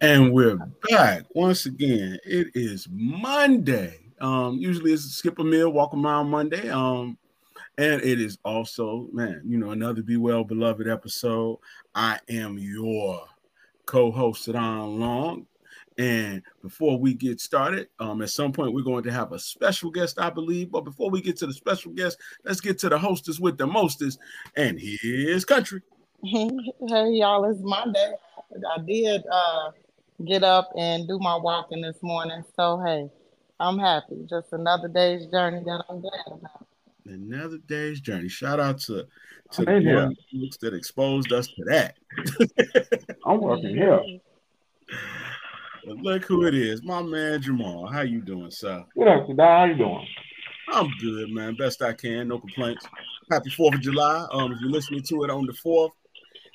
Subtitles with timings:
[0.00, 0.56] And we're
[0.88, 2.18] back once again.
[2.24, 3.98] It is Monday.
[4.20, 6.68] Um, usually it's skip a meal, walk a mile Monday.
[6.68, 7.18] Um,
[7.78, 11.58] and it is also, man, you know, another Be Well Beloved episode.
[11.94, 13.24] I am your
[13.86, 15.46] co-host SaDon Long.
[15.98, 19.90] And before we get started, um, at some point we're going to have a special
[19.90, 20.70] guest, I believe.
[20.70, 23.66] But before we get to the special guest, let's get to the hostess with the
[23.66, 24.18] mostest.
[24.56, 25.82] And here's country.
[26.24, 26.48] hey
[26.88, 28.12] y'all, it's Monday.
[28.76, 29.70] I did uh
[30.24, 32.44] get up and do my walking this morning.
[32.56, 33.10] So hey,
[33.58, 34.26] I'm happy.
[34.28, 36.66] Just another day's journey that I'm glad about.
[37.04, 38.28] Another day's journey.
[38.28, 39.06] Shout out to
[39.52, 41.96] to the folks that exposed us to that.
[43.26, 44.00] I'm working here.
[45.84, 47.92] Look who it is, my man Jamaal.
[47.92, 48.84] How you doing, sir?
[48.94, 49.38] What up, SaDon?
[49.40, 50.06] How you doing?
[50.68, 51.56] I'm good, man.
[51.56, 52.28] Best I can.
[52.28, 52.86] No complaints.
[53.30, 54.26] Happy Fourth of July.
[54.30, 55.90] Um, if you're listening to it on the fourth,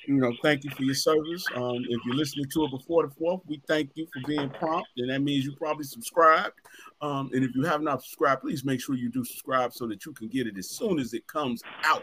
[0.06, 1.44] you know, thank you for your service.
[1.54, 4.88] Um, if you're listening to it before the fourth, we thank you for being prompt,
[4.96, 6.54] and that means you probably subscribed.
[7.02, 10.06] Um, and if you have not subscribed, please make sure you do subscribe so that
[10.06, 12.02] you can get it as soon as it comes out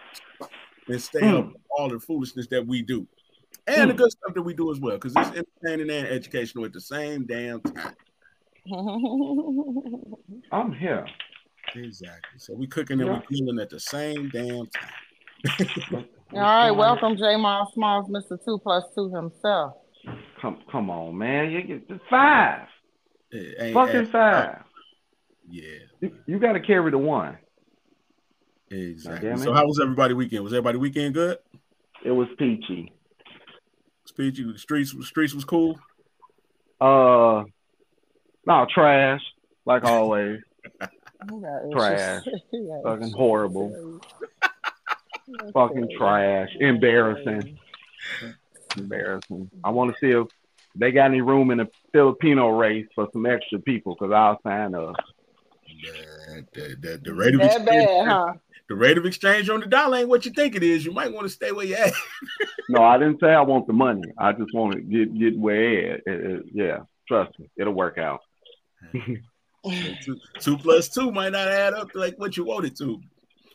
[0.87, 1.39] and stay mm.
[1.39, 3.07] up with all the foolishness that we do
[3.67, 3.87] and mm.
[3.87, 6.81] the good stuff that we do as well, because it's entertaining and educational at the
[6.81, 7.93] same damn time.
[10.51, 11.05] I'm here.
[11.75, 12.39] Exactly.
[12.39, 13.21] So we cooking and yeah.
[13.29, 16.05] we cooling at the same damn time.
[16.33, 18.43] All right, welcome J Miles Smalls, Mr.
[18.43, 19.73] Two Plus Two himself.
[20.41, 21.51] Come come on, man.
[21.51, 22.67] You get five.
[23.31, 24.63] Hey, Fucking hey, five.
[25.47, 25.63] yeah.
[26.01, 27.37] You, you gotta carry the one.
[28.69, 29.37] Exactly.
[29.37, 30.43] So how was everybody weekend?
[30.43, 31.37] Was everybody weekend good?
[32.03, 32.94] It was peachy.
[34.17, 34.51] It's peachy.
[34.51, 35.79] The streets streets was cool.
[36.79, 37.43] Uh
[38.45, 39.21] no trash,
[39.65, 40.41] like always.
[41.71, 42.23] trash.
[42.83, 43.99] Fucking horrible.
[45.53, 46.49] Fucking trash.
[46.59, 47.57] Embarrassing.
[48.77, 49.49] Embarrassing.
[49.63, 50.27] I want to see if
[50.75, 54.75] they got any room in the Filipino race for some extra people because I'll sign
[54.75, 54.95] up.
[55.83, 58.33] The, the, the, the rate of that bad, huh?
[58.67, 60.85] The rate of exchange on the dollar ain't what you think it is.
[60.85, 61.93] You might want to stay where you at.
[62.69, 64.03] no, I didn't say I want the money.
[64.17, 67.97] I just want to get get where it, it, it, yeah, trust me, it'll work
[67.97, 68.21] out.
[68.93, 72.99] two, two plus two might not add up to like what you want it to.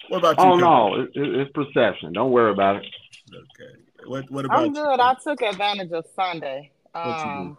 [0.09, 0.45] What about you?
[0.45, 2.13] Oh no, it, it's perception.
[2.13, 2.87] Don't worry about it.
[3.33, 3.81] Okay.
[4.07, 4.59] What What about?
[4.59, 4.97] I'm good.
[4.97, 5.05] You?
[5.05, 6.71] I took advantage of Sunday.
[6.95, 7.59] Um,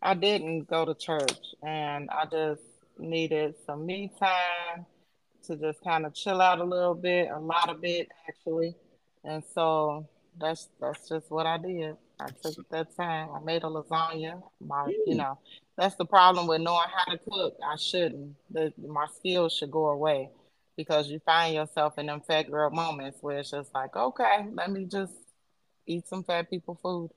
[0.00, 2.62] I didn't go to church, and I just
[2.98, 4.86] needed some me time
[5.48, 8.76] to just kind of chill out a little bit, a lot of it actually,
[9.24, 10.06] and so
[10.40, 11.96] that's that's just what I did.
[12.20, 13.28] I took that time.
[13.34, 14.42] I made a lasagna.
[14.60, 15.38] My, you know,
[15.76, 17.56] that's the problem with knowing how to cook.
[17.64, 18.34] I shouldn't.
[18.50, 20.30] The, my skills should go away
[20.76, 24.70] because you find yourself in them fat girl moments where it's just like, okay, let
[24.70, 25.12] me just
[25.86, 27.10] eat some fat people food.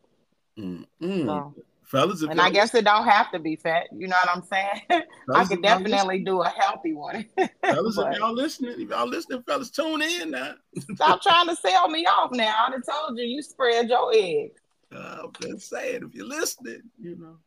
[0.58, 1.26] Mm-hmm.
[1.26, 1.56] So,
[1.92, 3.88] fellas, and I guess it don't have to be fat.
[3.96, 5.04] You know what I'm saying?
[5.34, 7.26] I could definitely do a healthy one.
[7.62, 10.54] fellas, but, if y'all listening, if y'all listening, fellas, tune in now.
[10.96, 12.66] stop trying to sell me off now.
[12.68, 14.60] I done told you you spread your eggs.
[14.96, 17.38] Uh, I'm just saying, if you're listening, you know,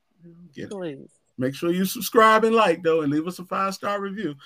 [0.54, 0.99] get Please.
[0.99, 1.10] It.
[1.37, 4.37] Make sure you subscribe and like though, and leave us a five star review.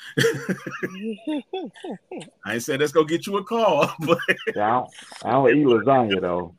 [2.47, 4.19] I ain't said let's go get you a call, but
[4.57, 4.85] yeah,
[5.23, 6.55] I don't, eat lasagna though.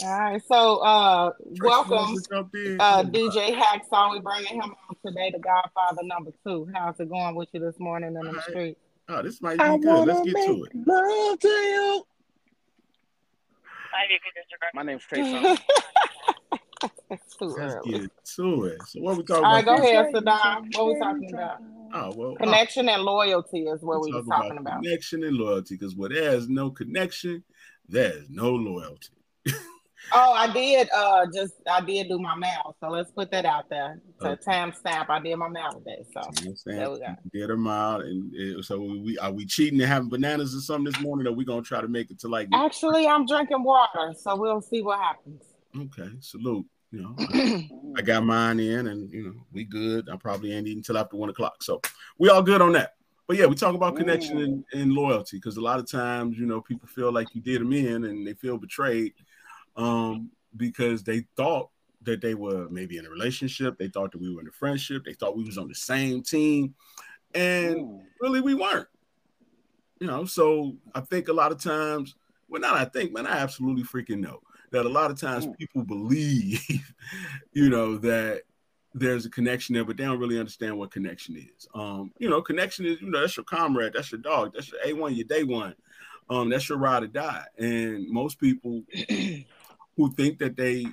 [0.00, 4.10] All right, so uh, welcome, uh, DJ Hacksaw.
[4.10, 6.68] We're bringing him on today, the Godfather number two.
[6.72, 8.44] How's it going with you this morning in the right.
[8.44, 8.78] street?
[9.08, 10.06] Oh, this might be I good.
[10.06, 10.86] Let's get to it.
[10.86, 12.06] Love to you.
[14.74, 15.22] My name's Trey.
[17.10, 18.80] Let's get to it.
[18.84, 20.76] So what we talking All right, go ahead, SaDon.
[20.76, 21.58] What we talking about?
[21.92, 24.82] Oh well, connection uh, and loyalty is what we are talking about.
[24.82, 27.42] Connection and loyalty, because where there's no connection,
[27.88, 29.08] there's no loyalty.
[30.12, 30.88] oh, I did.
[30.94, 34.00] Uh, just I did do my mail, so let's put that out there.
[34.20, 34.42] So okay.
[34.42, 36.04] time stamp, I did my mail today.
[36.12, 36.20] So
[36.66, 37.16] there we go.
[37.32, 41.00] Did them out, and so we are we cheating and having bananas or something this
[41.00, 42.48] morning, or we gonna try to make it to like?
[42.52, 45.42] Actually, I'm drinking water, so we'll see what happens.
[45.76, 46.66] Okay, salute.
[46.90, 47.68] You know, I,
[47.98, 50.08] I, got mine in, and you know, we good.
[50.10, 51.80] I probably ain't eating until after one o'clock, so
[52.18, 52.94] we all good on that.
[53.26, 56.46] But yeah, we talk about connection and, and loyalty because a lot of times, you
[56.46, 59.12] know, people feel like you did them in, and they feel betrayed
[59.78, 61.70] um, because they thought
[62.02, 63.78] that they were maybe in a relationship.
[63.78, 65.04] They thought that we were in a friendship.
[65.04, 66.74] They thought we was on the same team,
[67.34, 68.88] and really we weren't.
[70.00, 72.14] You know, so I think a lot of times,
[72.48, 74.40] well, not I think, man, I absolutely freaking know
[74.70, 75.56] that a lot of times mm.
[75.56, 76.62] people believe,
[77.52, 78.42] you know, that
[78.94, 81.68] there's a connection there, but they don't really understand what connection is.
[81.74, 84.80] Um, you know, connection is, you know, that's your comrade, that's your dog, that's your
[84.82, 85.74] A1, your day one.
[86.30, 87.44] Um, that's your ride or die.
[87.58, 88.82] And most people
[89.98, 90.86] who think that they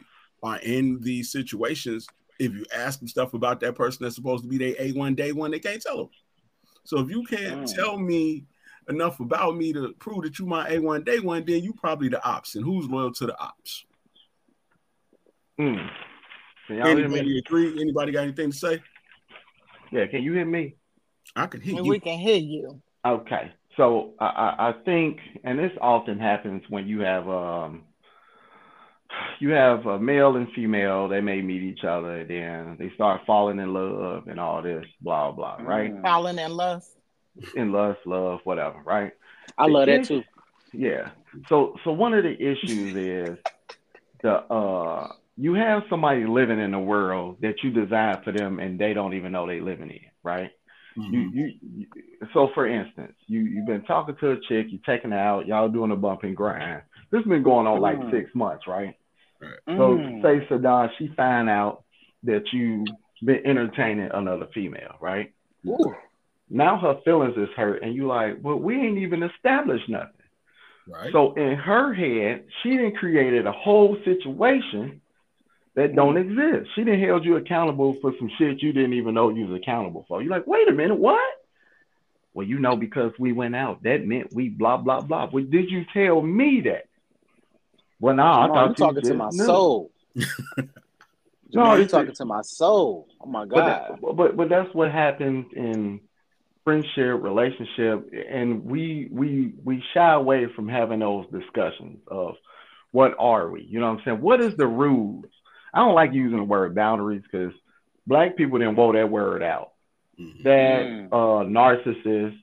[0.44, 2.08] are in these situations,
[2.40, 5.32] if you ask them stuff about that person that's supposed to be their A1 day
[5.32, 6.10] one, they can't tell them.
[6.84, 7.76] So if you can't mm.
[7.76, 8.46] tell me
[8.90, 12.24] enough about me to prove that you my A1 day one, then you probably the
[12.28, 12.56] ops.
[12.56, 13.86] And who's loyal to the ops?
[15.60, 15.88] Mm.
[16.70, 17.80] Anybody agree?
[17.80, 18.84] Anybody got anything to say?
[19.92, 20.76] Yeah, can you hear me?
[21.36, 21.92] I can hear and you.
[21.92, 22.82] We can hear you.
[23.06, 23.52] Okay.
[23.78, 24.26] So I,
[24.58, 27.84] I think, and this often happens when you have um
[29.40, 33.60] you have a male and female, they may meet each other, then they start falling
[33.60, 35.94] in love and all this, blah blah, right?
[35.94, 36.02] Mm.
[36.02, 36.92] Falling in lust.
[37.56, 39.12] In lust, love, whatever, right?
[39.58, 40.24] I love that too.
[40.74, 41.10] Yeah.
[41.50, 43.38] So so one of the issues is
[44.22, 48.80] the uh you have somebody living in a world that you design for them and
[48.80, 50.52] they don't even know they living in, right?
[50.98, 51.14] Mm-hmm.
[51.14, 51.88] You, you, you,
[52.34, 55.68] so for instance, you you've been talking to a chick, you taking her out, y'all
[55.68, 56.84] doing a bump and grind.
[57.12, 58.12] This has been going on like mm.
[58.12, 58.96] six months, right?
[59.46, 59.78] Right.
[59.78, 60.22] So mm.
[60.22, 61.84] say SaDon, she find out
[62.24, 62.88] that you've
[63.24, 65.34] been entertaining another female, right?
[65.68, 65.94] Ooh.
[66.50, 70.12] Now her feelings is hurt, and you like, well, we ain't even established nothing.
[70.88, 71.12] Right.
[71.12, 75.02] So in her head, she didn't created a whole situation
[75.76, 76.70] that don't exist.
[76.76, 80.06] She didn't held you accountable for some shit you didn't even know you was accountable
[80.08, 80.22] for.
[80.22, 81.20] You're like, wait a minute, what?
[82.34, 85.30] Well, you know, because we went out, that meant we blah blah blah.
[85.32, 86.88] Well, did you tell me that?
[88.00, 89.46] Well, no, I thought you talking to my knew.
[89.46, 89.92] soul.
[91.54, 93.08] no, you're talking to my soul.
[93.22, 94.00] Oh my god!
[94.02, 96.02] But, but but that's what happens in
[96.64, 102.36] friendship, relationship, and we we we shy away from having those discussions of
[102.92, 103.64] what are we?
[103.64, 104.22] You know what I'm saying?
[104.22, 105.26] What is the rules?
[105.74, 107.54] I don't like using the word boundaries because
[108.08, 109.74] black people didn't vote that word out.
[110.20, 110.44] Mm-hmm.
[110.44, 111.08] That mm.
[111.12, 112.38] uh, narcissist,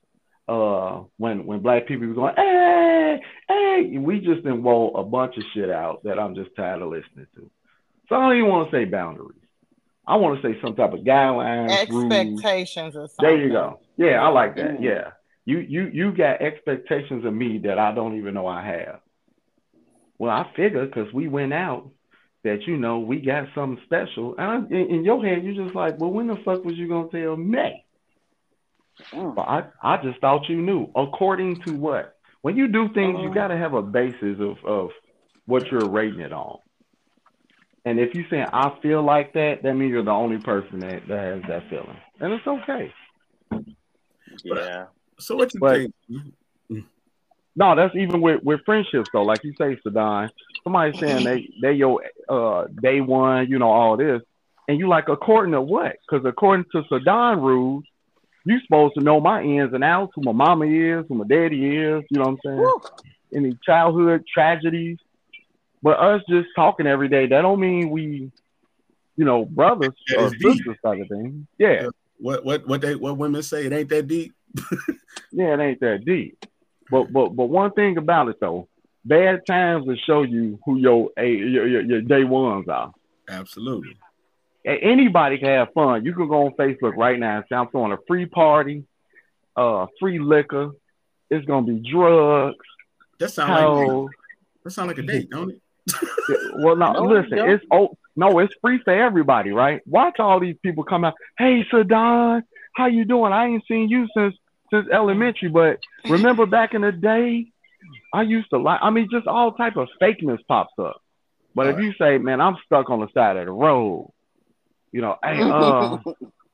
[0.48, 5.36] uh, when when black people were going, hey, hey, we just didn't vote a bunch
[5.36, 7.50] of shit out that I'm just tired of listening to.
[8.08, 9.38] So I don't even want to say boundaries.
[10.06, 13.10] I want to say some type of guidelines, expectations, rules.
[13.10, 13.36] or something.
[13.36, 13.80] There you go.
[13.96, 14.78] Yeah, I like that.
[14.78, 14.82] Mm.
[14.82, 15.10] Yeah,
[15.44, 19.00] you you you got expectations of me that I don't even know I have.
[20.18, 21.90] Well, I figure because we went out
[22.44, 24.34] that you know we got something special.
[24.38, 27.08] And in, in, your head, you're just like, well, when the fuck was you gonna
[27.08, 27.84] tell me?
[29.12, 29.34] Mm.
[29.34, 30.88] But I, I just thought you knew.
[30.94, 32.16] According to what?
[32.42, 33.34] When you do things, you uh-huh.
[33.34, 34.90] got to have a basis of of
[35.46, 36.58] what you're rating it on.
[37.84, 41.06] And if you saying I feel like that, that means you're the only person that,
[41.08, 42.92] that has that feeling, and it's okay.
[44.44, 44.86] Yeah.
[45.18, 45.94] So what you but, think?
[47.54, 49.24] No, that's even with, with friendships though.
[49.24, 50.30] Like you say, SaDon,
[50.64, 54.22] somebody saying they they your uh day one, you know, all this,
[54.68, 55.96] and you like according to what?
[56.08, 57.84] Because according to SaDon rules,
[58.44, 61.76] you supposed to know my ins and outs, who my mama is, who my daddy
[61.76, 62.02] is.
[62.10, 62.58] You know what I'm saying?
[62.58, 62.80] Woo.
[63.34, 64.98] Any childhood tragedies,
[65.82, 68.30] but us just talking every day, that don't mean we,
[69.16, 71.46] you know, brothers or sisters type of thing.
[71.58, 71.88] Yeah.
[72.18, 73.66] What what what they what women say?
[73.66, 74.32] It ain't that deep.
[75.32, 76.44] yeah, it ain't that deep.
[76.90, 78.68] But but but one thing about it though,
[79.04, 82.92] bad times will show you who your your, your, your day ones are.
[83.28, 83.96] Absolutely.
[84.64, 86.04] Anybody can have fun.
[86.04, 88.84] You can go on Facebook right now and say I'm throwing a free party,
[89.56, 90.70] uh, free liquor.
[91.30, 92.56] It's gonna be drugs.
[93.18, 94.10] That sounds like
[94.64, 95.60] that sound like a date, don't it?
[96.58, 97.52] well, no, no listen, no.
[97.52, 99.80] it's oh no, it's free for everybody, right?
[99.86, 101.14] Watch all these people come out.
[101.38, 102.42] Hey, SaDon,
[102.74, 103.32] how you doing?
[103.32, 104.34] I ain't seen you since
[104.72, 107.46] since elementary, but remember back in the day,
[108.12, 108.80] I used to like.
[108.82, 111.02] I mean, just all type of fakeness pops up.
[111.54, 111.84] But all if right.
[111.84, 114.12] you say, "Man, I'm stuck on the side of the road,"
[114.92, 115.98] you know, hey, uh,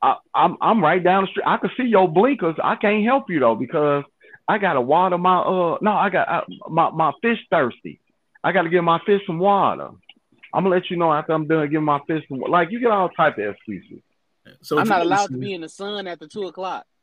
[0.00, 1.46] I, I'm I'm right down the street.
[1.46, 2.56] I can see your blinkers.
[2.62, 4.04] I can't help you though because
[4.46, 5.78] I gotta water my uh.
[5.80, 8.00] No, I got I, my my fish thirsty.
[8.42, 9.90] I gotta give my fish some water.
[10.54, 12.38] I'm gonna let you know after I'm done giving my fish some.
[12.38, 14.00] Like you get all type of excuses.
[14.62, 16.86] So I'm not allowed to be in the sun after two o'clock.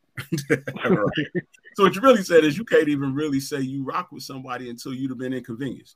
[1.75, 4.69] So what you really said is you can't even really say you rock with somebody
[4.69, 5.95] until you'd have been inconvenienced.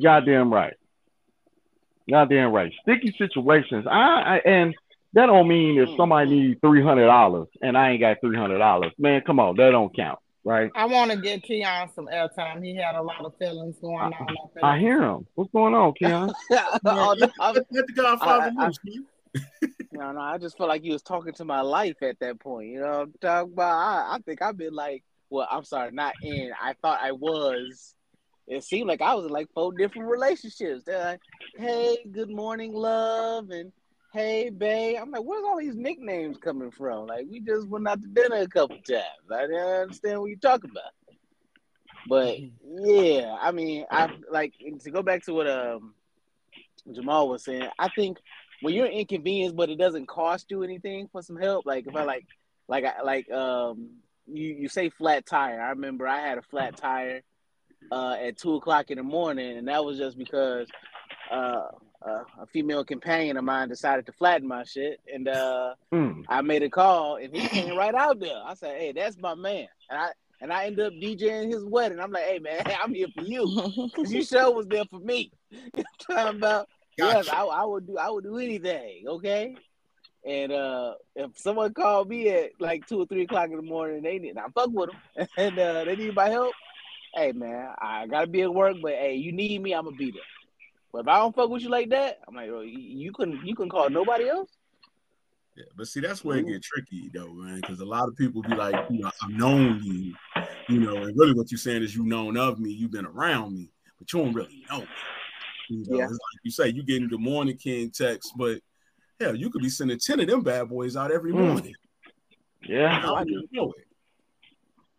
[0.00, 0.74] Goddamn right.
[2.10, 2.72] Goddamn right.
[2.82, 3.86] Sticky situations.
[3.88, 4.74] I, I and
[5.14, 5.96] that don't mean if hmm.
[5.96, 8.92] somebody needs three hundred dollars and I ain't got three hundred dollars.
[8.98, 10.70] Man, come on, that don't count, right?
[10.74, 12.64] I want to get Keon some airtime.
[12.64, 14.36] He had a lot of feelings going I, on.
[14.62, 15.26] I hear him.
[15.34, 16.32] What's going on, Keon?
[16.50, 17.32] oh, no, let
[17.70, 18.78] the Godfather loose,
[19.92, 22.68] no, no, I just felt like you was talking to my life at that point.
[22.68, 23.72] You know, what I'm talking about.
[23.72, 26.52] I, I think I've been like, well, I'm sorry, not in.
[26.60, 27.94] I thought I was.
[28.46, 30.84] It seemed like I was in like four different relationships.
[30.84, 31.20] They're like,
[31.56, 33.72] hey, good morning, love, and
[34.12, 34.98] hey, babe.
[35.00, 37.06] I'm like, where's all these nicknames coming from?
[37.06, 39.04] Like, we just went out to dinner a couple times.
[39.32, 40.92] I didn't understand what you're talking about.
[42.08, 45.94] But yeah, I mean, I like to go back to what um
[46.88, 47.68] Jamaal was saying.
[47.78, 48.18] I think
[48.60, 51.64] when you're inconvenienced, but it doesn't cost you anything for some help.
[51.64, 52.26] Like if I like,
[52.68, 53.90] like I like um
[54.26, 55.60] you you say flat tire.
[55.60, 57.22] I remember I had a flat tire
[57.90, 60.68] uh at two o'clock in the morning, and that was just because
[61.30, 61.68] uh
[62.06, 66.24] uh, a female companion of mine decided to flatten my shit, and uh, mm.
[66.28, 68.40] I made a call, and he came right out there.
[68.44, 70.10] I said, "Hey, that's my man," and I
[70.40, 72.00] and I ended up DJing his wedding.
[72.00, 73.46] I'm like, "Hey, man, I'm here for you
[73.94, 75.30] because you sure was there for me."
[75.98, 77.26] talking about gotcha.
[77.26, 79.54] yes, I, I would do, I would do anything, okay.
[80.24, 84.02] And uh, if someone called me at like two or three o'clock in the morning,
[84.02, 86.54] they need I fuck with them, and uh, they need my help.
[87.14, 90.10] Hey man, I gotta be at work, but hey, you need me, I'm gonna be
[90.10, 90.22] there.
[90.92, 93.54] But if I don't fuck with you like that, I'm like, oh, you couldn't you
[93.54, 94.50] can call nobody else.
[95.56, 97.56] Yeah, but see, that's where it get tricky though, man.
[97.56, 100.14] Because a lot of people be like, you know, I've known you,
[100.68, 103.54] you know, and really what you're saying is you known of me, you've been around
[103.54, 104.86] me, but you don't really know me.
[105.68, 106.06] You know, yeah.
[106.06, 108.60] like you say, you getting the morning king text, but
[109.20, 111.46] hell, you could be sending 10 of them bad boys out every mm.
[111.46, 111.74] morning.
[112.62, 113.00] Yeah.
[113.00, 113.86] How do you know it?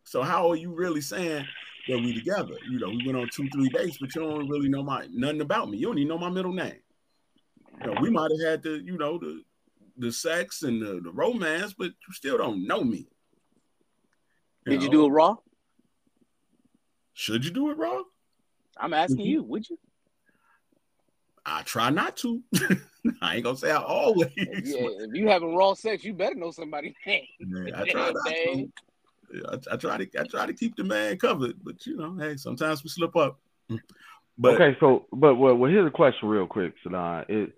[0.03, 1.46] So how are you really saying
[1.87, 2.55] that we together.
[2.69, 5.41] You know, we went on two, three dates, but you don't really know my nothing
[5.41, 5.77] about me.
[5.77, 6.79] You don't even know my middle name.
[7.81, 9.43] You know, we might have had the, you know, the
[9.97, 13.07] the sex and the, the romance, but you still don't know me.
[14.65, 14.83] You Did know?
[14.85, 15.35] you do it raw?
[17.13, 18.01] Should you do it raw?
[18.77, 19.25] I'm asking mm-hmm.
[19.25, 19.77] you, would you?
[21.45, 22.41] I try not to.
[23.21, 24.31] I ain't gonna say I always.
[24.35, 27.25] Yeah, if you having raw sex, you better know somebody's name.
[27.39, 28.71] Yeah, I try not to.
[29.49, 32.37] I, I, try to I try to keep the man covered, but you know, hey,
[32.37, 33.39] sometimes we slip up.
[33.69, 33.79] Mm.
[34.37, 37.29] But okay, so but well, well here's a question real quick, SaDon.
[37.29, 37.53] It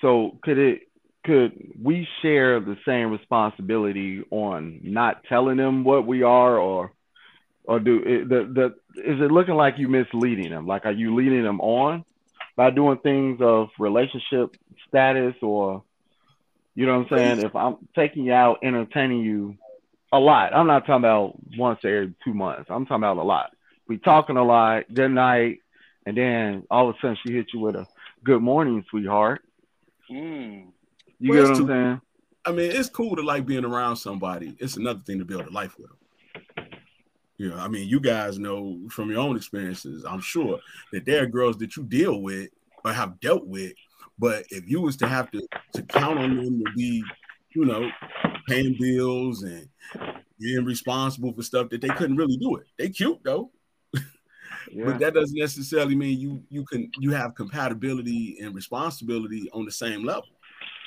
[0.00, 0.88] so could it
[1.24, 6.92] could we share the same responsibility on not telling them what we are, or
[7.64, 10.66] or do it, the the is it looking like you misleading them?
[10.66, 12.04] Like, are you leading them on
[12.56, 14.56] by doing things of relationship
[14.88, 15.82] status, or
[16.74, 17.40] you know what I'm saying?
[17.40, 19.56] If I'm taking you out, entertaining you
[20.12, 20.54] a lot.
[20.54, 22.70] I'm not talking about once every two months.
[22.70, 23.52] I'm talking about a lot.
[23.88, 25.58] We talking a lot, good night,
[26.06, 27.86] and then all of a sudden she hits you with a
[28.24, 29.42] good morning, sweetheart.
[30.10, 30.66] Mm.
[31.18, 32.00] You well, get what I'm saying?
[32.44, 34.56] I mean, it's cool to like being around somebody.
[34.58, 36.66] It's another thing to build a life with them.
[37.36, 40.58] You know, I mean, you guys know from your own experiences, I'm sure
[40.92, 42.50] that there are girls that you deal with
[42.84, 43.72] or have dealt with,
[44.18, 47.02] but if you was to have to to count on them to be,
[47.54, 47.90] you know,
[48.46, 49.68] paying bills and
[50.40, 52.66] being responsible for stuff that they couldn't really do it.
[52.78, 53.50] They cute though.
[54.70, 54.84] Yeah.
[54.84, 59.72] but that doesn't necessarily mean you you can you have compatibility and responsibility on the
[59.72, 60.28] same level.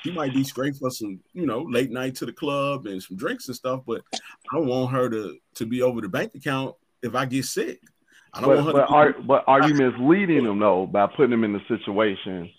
[0.04, 3.16] You might be straight for some, you know, late night to the club and some
[3.16, 4.18] drinks and stuff, but I
[4.56, 7.80] don't want her to to be over the bank account if I get sick.
[8.32, 11.32] I don't but, want her but are but are you misleading them though by putting
[11.32, 12.50] them in a situation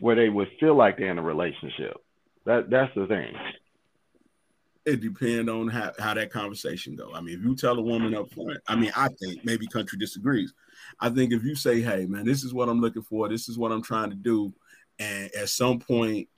[0.00, 1.96] where they would feel like they're in a relationship?
[2.44, 3.32] That that's the thing
[4.84, 7.12] it depends on how, how that conversation go.
[7.14, 9.98] I mean, if you tell a woman up front, I mean, I think maybe country
[9.98, 10.52] disagrees.
[11.00, 13.28] I think if you say, "Hey, man, this is what I'm looking for.
[13.28, 14.52] This is what I'm trying to do,"
[14.98, 16.28] and at some point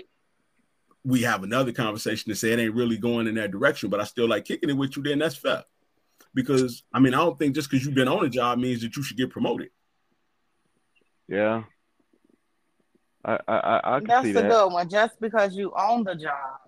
[1.04, 4.04] we have another conversation to say it ain't really going in that direction, but I
[4.04, 5.62] still like kicking it with you, then that's fair.
[6.32, 8.96] Because I mean, I don't think just because you've been on a job means that
[8.96, 9.68] you should get promoted.
[11.28, 11.64] Yeah.
[13.24, 14.50] I I, I can That's see a that.
[14.50, 14.88] good one.
[14.88, 16.58] Just because you own the job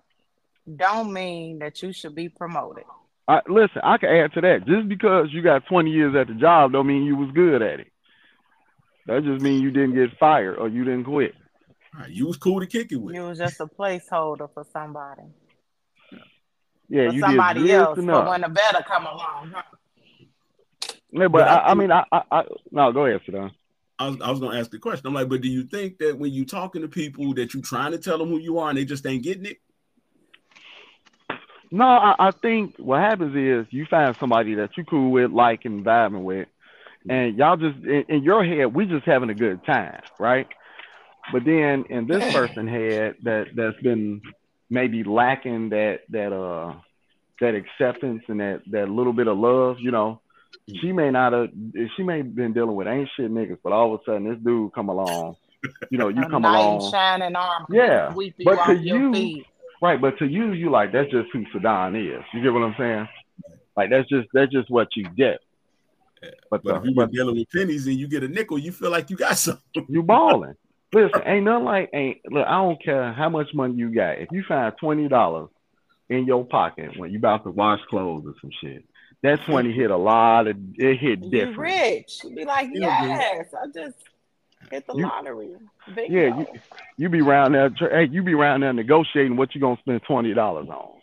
[0.75, 2.83] don't mean that you should be promoted.
[3.27, 4.65] I, listen, I can add to that.
[4.65, 7.79] Just because you got 20 years at the job don't mean you was good at
[7.79, 7.91] it.
[9.05, 11.33] That just means you didn't get fired or you didn't quit.
[11.97, 13.15] Right, you was cool to kick it with.
[13.15, 15.23] You was just a placeholder for somebody.
[16.89, 17.97] Yeah, for you somebody did else.
[17.97, 18.25] Enough.
[18.25, 19.53] But when the better come along.
[19.55, 19.63] Huh?
[21.11, 23.51] Yeah, but, but I, I, I, mean, I, I, no, go ahead, SaDon.
[23.99, 25.07] I was, I was gonna ask the question.
[25.07, 27.93] I'm like, but do you think that when you're talking to people that you're trying
[27.93, 29.57] to tell them who you are and they just ain't getting it?
[31.71, 35.65] No, I, I, think what happens is you find somebody that you cool with, like,
[35.65, 36.47] and vibing with,
[37.09, 40.47] and y'all just in, in, your head, we just having a good time, right?
[41.31, 44.21] But then in this person head, that that's been
[44.69, 46.75] maybe lacking that that uh
[47.39, 50.21] that acceptance and that that little bit of love, you know.
[50.81, 51.49] She may not have,
[51.95, 54.39] she may have been dealing with ain't shit niggas, but all of a sudden this
[54.43, 55.35] dude come along,
[55.89, 58.13] you know, you come along, shining arm, yeah.
[58.43, 59.45] But to you, feet
[59.81, 62.23] Right, but to you, you like that's just who SaDon is.
[62.33, 63.07] You get what I'm saying?
[63.75, 65.39] Like that's just that's just what you get.
[66.23, 66.31] Yeah.
[66.49, 68.89] But, but the, if you're dealing with pennies and you get a nickel, you feel
[68.89, 69.85] like you got something.
[69.87, 70.55] You balling.
[70.93, 74.17] Listen, ain't nothing like ain't look, I don't care how much money you got.
[74.17, 75.49] If you find twenty dollars
[76.09, 78.83] in your pocket when you about to wash clothes or some shit,
[79.21, 81.55] that twenty hit a lot of it hit different.
[81.55, 82.19] You rich.
[82.23, 83.97] You be like, yes, I just
[84.71, 85.49] hit the you, lottery.
[85.95, 86.45] Big yeah, you,
[86.97, 87.69] you be around there.
[87.69, 90.99] Hey, you be around there negotiating what you gonna spend twenty dollars on.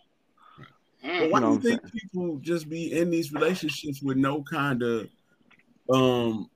[1.01, 4.43] But why you know do you think people just be in these relationships with no
[4.43, 5.09] kind of
[5.89, 6.49] um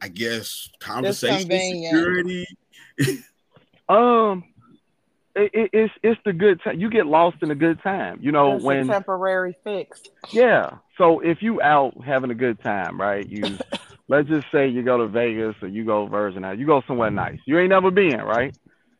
[0.00, 2.46] I guess conversation security.
[3.88, 4.44] um,
[5.34, 6.80] it, it, it's it's the good time.
[6.80, 8.18] You get lost in a good time.
[8.20, 10.02] You know it's when temporary fix.
[10.32, 10.78] Yeah.
[10.96, 13.28] So if you out having a good time, right?
[13.28, 13.42] You
[14.08, 17.10] let's just say you go to Vegas or you go Virgin Islands, you go somewhere
[17.10, 17.38] nice.
[17.46, 18.56] You ain't never been, right?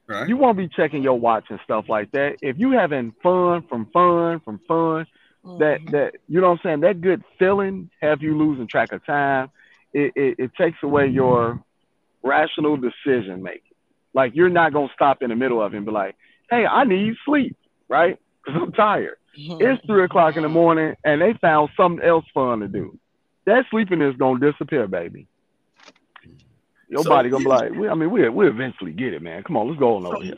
[0.07, 0.29] Right.
[0.29, 2.37] You won't be checking your watch and stuff like that.
[2.41, 5.07] If you having fun from fun from fun,
[5.45, 5.59] mm-hmm.
[5.59, 9.05] that that you know what I'm saying, that good feeling have you losing track of
[9.05, 9.51] time
[9.93, 11.63] it, it, it takes away your
[12.23, 13.63] rational decision making.
[14.15, 16.17] Like you're not gonna stop in the middle of it and be like,
[16.51, 17.57] "Hey, I need sleep,"
[17.89, 18.19] right?
[18.45, 19.17] Because I'm tired.
[19.39, 19.59] Mm-hmm.
[19.61, 22.99] It's three o'clock in the morning, and they found something else fun to do.
[23.49, 25.27] That sleeping is gonna disappear, baby.
[26.91, 29.43] Your so, body gonna be like, we, I mean, we we eventually get it, man.
[29.43, 30.35] Come on, let's go on over here.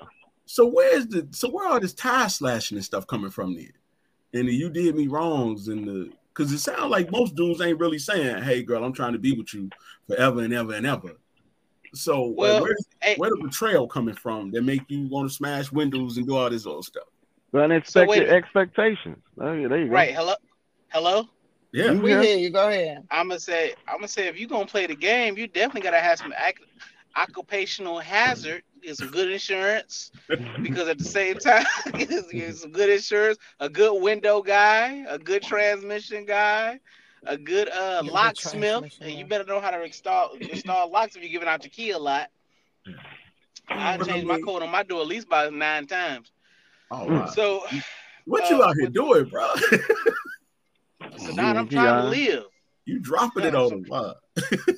[0.47, 3.73] So where's the so where are this tie slashing and stuff coming from then?
[4.33, 7.81] And the you did me wrongs and the because it sounds like most dudes ain't
[7.81, 9.71] really saying, "Hey, girl, I'm trying to be with you
[10.07, 11.17] forever and ever and ever."
[11.93, 15.35] So uh, well, where's hey, where the betrayal coming from that make you want to
[15.35, 17.09] smash windows and do all this other stuff?
[17.53, 19.19] Unexpected so expectations.
[19.41, 19.95] Oh, yeah, there you go.
[19.95, 20.15] Right.
[20.15, 20.35] Hello.
[20.91, 21.29] Hello.
[21.73, 21.93] Yeah.
[21.93, 22.51] We hear you.
[22.51, 23.07] Go ahead.
[23.11, 23.75] I'm gonna say.
[23.87, 26.33] I'm gonna say if you're gonna play the game, you definitely gotta have some
[27.17, 30.11] occupational hazard get some good insurance
[30.63, 35.43] because at the same time, get some good insurance, a good window guy, a good
[35.43, 36.81] transmission guy,
[37.25, 41.31] a good uh, locksmith, and you better know how to install install locks if you're
[41.31, 42.31] giving out your key a lot.
[43.69, 46.33] I changed my code on my door at least about nine times.
[46.91, 47.27] Oh, wow.
[47.27, 47.65] So,
[48.25, 49.49] what you uh, out here doing, bro?
[51.19, 52.45] so now I'm trying to live.
[52.87, 54.15] You dropping yeah, it on so,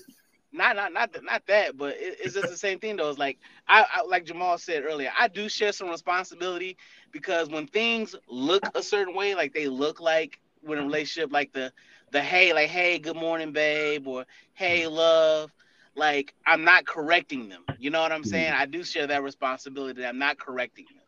[0.52, 3.08] not not not not that, but it, it's just the same thing though.
[3.08, 6.76] It's like I, I, like Jamaal said earlier, I do share some responsibility
[7.10, 11.52] because when things look a certain way, like they look like when a relationship, like
[11.52, 11.72] the
[12.10, 14.92] the hey, like hey, good morning, babe, or hey, mm.
[14.92, 15.50] love,
[15.94, 17.64] like I'm not correcting them.
[17.78, 18.28] You know what I'm mm.
[18.28, 18.52] saying?
[18.52, 20.04] I do share that responsibility.
[20.04, 21.01] I'm not correcting them.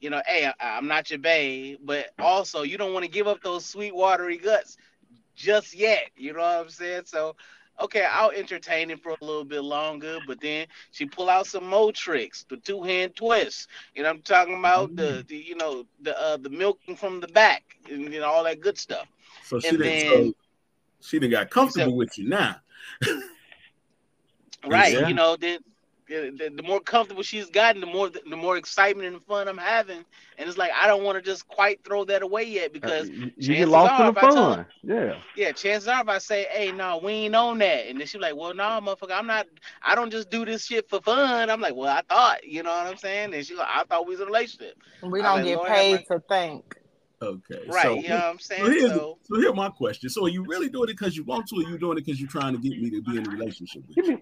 [0.00, 3.26] You know, hey, I, I'm not your babe, but also you don't want to give
[3.26, 4.76] up those sweet watery guts
[5.34, 6.10] just yet.
[6.16, 7.02] You know what I'm saying?
[7.06, 7.36] So
[7.80, 11.66] okay, I'll entertain him for a little bit longer, but then she pull out some
[11.66, 13.68] more tricks, the two hand twist.
[13.94, 14.96] You know, I'm talking about mm-hmm.
[14.96, 18.44] the, the you know the uh, the milking from the back and you know all
[18.44, 19.06] that good stuff.
[19.44, 20.28] So she and didn't.
[20.28, 20.32] So
[21.00, 22.56] she didn't got comfortable said, with you now.
[24.66, 25.08] right, yeah.
[25.08, 25.60] you know then
[26.08, 29.58] the, the, more comfortable she's gotten, the more the, the, more excitement and fun I'm
[29.58, 30.04] having.
[30.38, 33.30] And it's like I don't want to just quite throw that away yet because uh,
[33.36, 34.58] you get lost in the fun.
[34.58, 35.52] Her, yeah, yeah.
[35.52, 38.36] Chances are if I say, "Hey, no, we ain't on that," and then she's like,
[38.36, 39.46] "Well, no, motherfucker, I'm not.
[39.82, 42.70] I don't just do this shit for fun." I'm like, "Well, I thought, you know
[42.70, 45.36] what I'm saying?" And she's like, "I thought we was in a relationship." We don't
[45.36, 46.76] like, get paid to think.
[47.22, 47.62] Okay.
[47.68, 47.82] Right.
[47.82, 48.64] So, you know what I'm saying?
[48.64, 50.10] So here's, so, so here's my question.
[50.10, 52.20] So are you really doing it because you want to, or you doing it because
[52.20, 54.20] you're trying to get me to be in a relationship with you?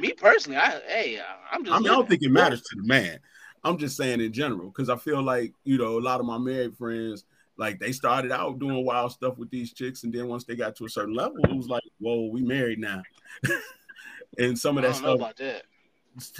[0.00, 1.76] Me personally, I hey, uh, I'm just.
[1.76, 3.18] I, mean, I don't think it matters to the man.
[3.62, 6.38] I'm just saying in general because I feel like you know a lot of my
[6.38, 7.24] married friends
[7.60, 10.74] like they started out doing wild stuff with these chicks, and then once they got
[10.76, 13.02] to a certain level, it was like, whoa, we married now.
[14.38, 15.20] and some of that stuff.
[15.36, 15.62] That.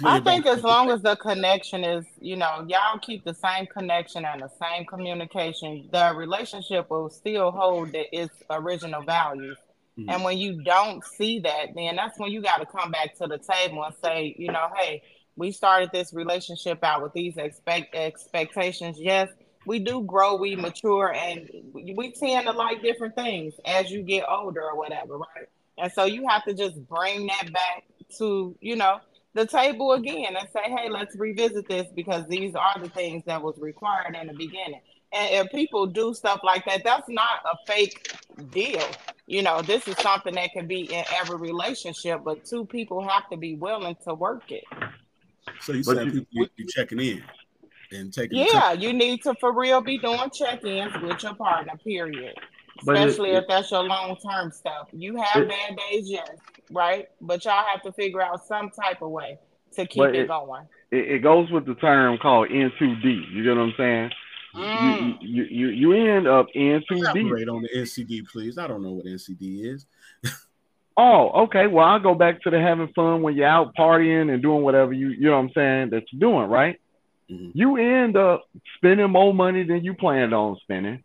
[0.03, 4.25] I think as long as the connection is, you know, y'all keep the same connection
[4.25, 9.57] and the same communication, the relationship will still hold its original values.
[10.01, 10.09] Mm-hmm.
[10.09, 13.27] And when you don't see that, then that's when you got to come back to
[13.27, 15.03] the table and say, you know, hey,
[15.35, 18.97] we started this relationship out with these expect expectations.
[18.99, 19.29] Yes,
[19.65, 24.25] we do grow, we mature, and we tend to like different things as you get
[24.29, 25.47] older or whatever, right?
[25.77, 27.83] And so you have to just bring that back
[28.17, 28.99] to, you know,
[29.33, 33.41] the table again and say, hey, let's revisit this because these are the things that
[33.41, 34.81] was required in the beginning.
[35.13, 38.15] And if people do stuff like that, that's not a fake
[38.51, 38.83] deal.
[39.27, 43.29] You know, this is something that can be in every relationship, but two people have
[43.29, 44.63] to be willing to work it.
[45.59, 47.23] So you said people be checking in
[47.91, 48.39] and taking.
[48.39, 51.73] Yeah, you need to for real be doing check-ins with your partner.
[51.83, 52.35] Period.
[52.79, 54.87] Especially it, if that's your long-term stuff.
[54.91, 56.29] You have it, bad days, yes,
[56.71, 57.09] right?
[57.19, 59.37] But y'all have to figure out some type of way
[59.73, 60.67] to keep it, it, going.
[60.89, 63.31] It, goes with the term called N2D.
[63.31, 64.11] You get what I'm saying?
[64.53, 65.17] Mm.
[65.21, 67.49] You, you, you, you end up in too deep.
[67.49, 68.57] on the NCD, please.
[68.57, 69.85] I don't know what NCD is.
[70.97, 71.67] Oh, okay.
[71.67, 74.91] Well, I'll go back to the having fun when you're out partying and doing whatever
[74.91, 76.79] you you know what I'm saying that you're doing, right?
[77.29, 77.51] Mm-hmm.
[77.53, 78.43] You end up
[78.75, 81.03] spending more money than you planned on spending.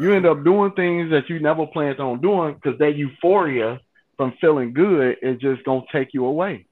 [0.00, 3.80] You end up doing things that you never planned on doing because that euphoria
[4.16, 6.66] from feeling good is just gonna take you away.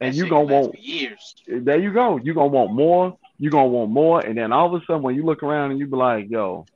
[0.00, 1.34] And you're gonna want years.
[1.46, 2.16] There you go.
[2.16, 3.18] You're gonna want more.
[3.38, 5.78] You gonna want more, and then all of a sudden, when you look around and
[5.78, 6.66] you be like, "Yo,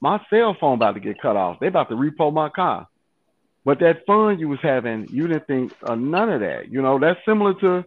[0.00, 1.60] my cell phone about to get cut off.
[1.60, 2.88] They about to repo my car."
[3.64, 6.70] But that fun you was having, you didn't think of none of that.
[6.70, 7.84] You know, that's similar to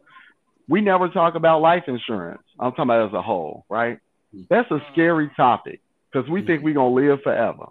[0.67, 2.41] we never talk about life insurance.
[2.59, 3.99] I'm talking about as a whole, right?
[4.49, 7.67] That's a scary topic because we think we're gonna live forever.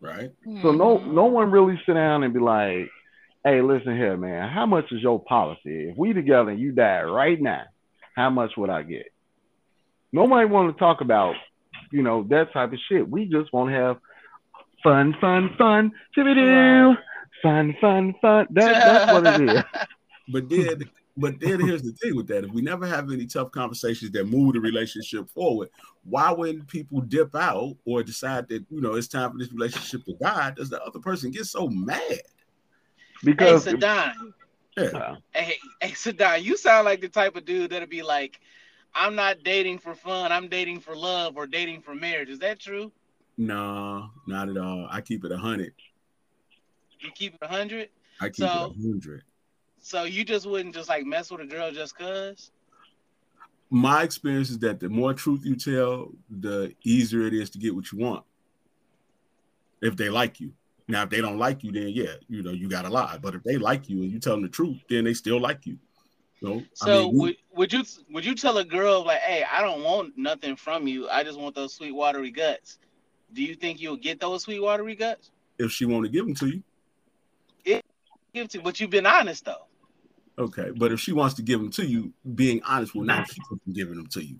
[0.00, 0.30] Right.
[0.62, 2.90] So no no one really sit down and be like,
[3.44, 5.88] hey, listen here, man, how much is your policy?
[5.90, 7.64] If we together and you die right now,
[8.16, 9.12] how much would I get?
[10.12, 11.34] Nobody want to talk about,
[11.92, 13.08] you know, that type of shit.
[13.08, 13.96] We just want to have
[14.82, 16.94] fun, fun, fun, doo
[17.42, 18.46] fun, fun, fun.
[18.50, 19.62] That, that's what it is.
[20.28, 23.52] But then but then here's the thing with that: if we never have any tough
[23.52, 25.68] conversations that move the relationship forward,
[26.02, 30.04] why when people dip out or decide that you know it's time for this relationship
[30.04, 32.22] to die, does the other person get so mad?
[33.22, 34.32] Because hey, SaDon,
[34.76, 35.16] yeah.
[35.34, 38.40] hey, hey, SaDon, you sound like the type of dude that'll be like,
[38.94, 40.32] "I'm not dating for fun.
[40.32, 42.92] I'm dating for love or dating for marriage." Is that true?
[43.38, 44.86] No, not at all.
[44.90, 45.72] I keep it a hundred.
[47.00, 47.90] You keep it a hundred.
[48.20, 49.22] I keep so, it a hundred.
[49.78, 52.50] So you just wouldn't just like mess with a girl just cause?
[53.70, 57.74] My experience is that the more truth you tell, the easier it is to get
[57.74, 58.24] what you want.
[59.82, 60.52] If they like you.
[60.88, 63.18] Now, if they don't like you, then yeah, you know, you gotta lie.
[63.20, 65.66] But if they like you and you tell them the truth, then they still like
[65.66, 65.78] you.
[66.40, 69.62] So, so I mean, would, would you would you tell a girl like, hey, I
[69.62, 71.08] don't want nothing from you.
[71.08, 72.78] I just want those sweet watery guts.
[73.32, 75.30] Do you think you'll get those sweet watery guts?
[75.58, 76.62] If she want to give them to you.
[77.64, 77.84] It,
[78.34, 79.66] give to, but you've been honest though.
[80.38, 83.42] Okay, but if she wants to give them to you, being honest will not keep
[83.50, 84.38] her from giving them to you.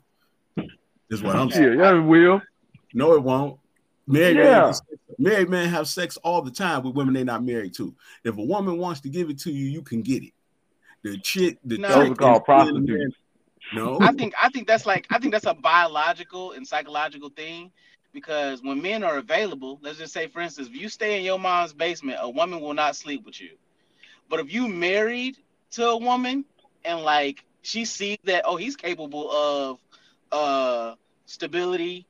[1.11, 1.78] Is what I'm saying.
[1.78, 2.42] Yeah, yeah, it will.
[2.92, 3.59] No, it won't.
[4.06, 4.60] Married, yeah.
[4.62, 4.74] men,
[5.18, 7.94] married men have sex all the time with women they're not married to.
[8.24, 10.32] If a woman wants to give it to you, you can get it.
[11.02, 13.16] The chick, the no, those are called prostitutes.
[13.74, 17.72] No, I think I think that's like I think that's a biological and psychological thing
[18.12, 21.38] because when men are available, let's just say for instance, if you stay in your
[21.38, 23.50] mom's basement, a woman will not sleep with you.
[24.28, 25.38] But if you married
[25.72, 26.44] to a woman
[26.84, 29.78] and like she sees that oh he's capable of
[30.30, 30.94] uh
[31.26, 32.06] stability,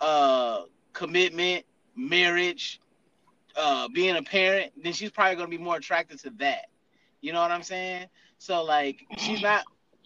[0.00, 1.64] uh commitment,
[1.96, 2.80] marriage,
[3.56, 6.66] uh being a parent, then she's probably gonna be more attracted to that.
[7.20, 8.06] You know what I'm saying?
[8.38, 9.64] So like she's not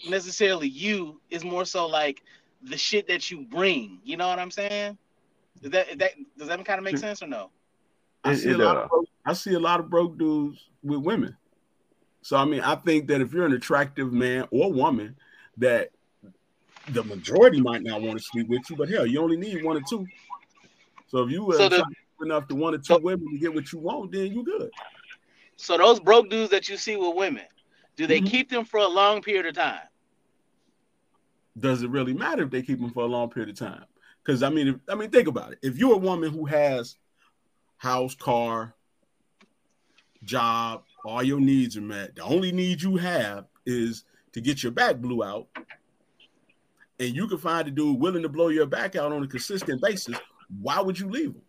[0.09, 2.23] necessarily you, it's more so like
[2.63, 4.01] the shit that you bring.
[4.05, 4.99] You know what I'm saying?
[5.63, 7.51] Does that, that does that kind of make sense or no?
[8.25, 11.37] I see, a lot of broke, I see a lot of broke dudes with women.
[12.23, 15.17] So I mean, I think that if you're an attractive man or woman,
[15.59, 15.91] that
[16.89, 19.77] the majority might not want to sleep with you, but hell, you only need one
[19.77, 20.07] or two.
[21.07, 21.83] So if you were so
[22.23, 24.71] enough to one or two so, women to get what you want, then you good.
[25.57, 27.45] So those broke dudes that you see with women,
[27.97, 28.27] do they mm-hmm.
[28.27, 29.81] keep them for a long period of time?
[31.59, 33.85] Does it really matter if they keep them for a long period of time?
[34.23, 35.59] Because I mean, if, I mean, think about it.
[35.63, 36.97] If you're a woman who has
[37.79, 38.75] house, car,
[40.25, 42.17] job, all your needs are met.
[42.17, 45.47] The only need you have is to get your back blew out,
[46.99, 49.81] and you can find a dude willing to blow your back out on a consistent
[49.81, 50.19] basis.
[50.61, 51.43] Why would you leave him?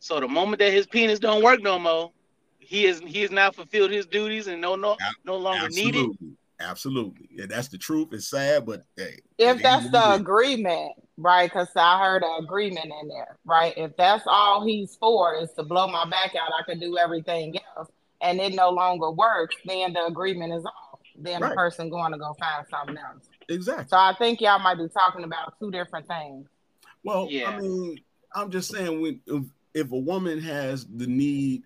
[0.00, 2.12] So the moment that his penis don't work no more,
[2.58, 6.02] he is he has now fulfilled his duties and no no no longer Absolutely.
[6.02, 6.36] needed.
[6.60, 8.08] Absolutely, yeah, that's the truth.
[8.12, 11.50] It's sad, but hey, if that's the agreement, right?
[11.50, 13.74] Because I heard an agreement in there, right?
[13.76, 17.56] If that's all he's for is to blow my back out, I can do everything
[17.76, 17.88] else
[18.22, 21.00] and it no longer works, then the agreement is off.
[21.16, 21.50] Then right.
[21.50, 23.28] the person going to go find something else.
[23.48, 23.86] Exactly.
[23.88, 26.46] So I think y'all might be talking about two different things.
[27.04, 27.50] Well, yeah.
[27.50, 28.00] I mean,
[28.34, 31.64] I'm just saying when if, if a woman has the need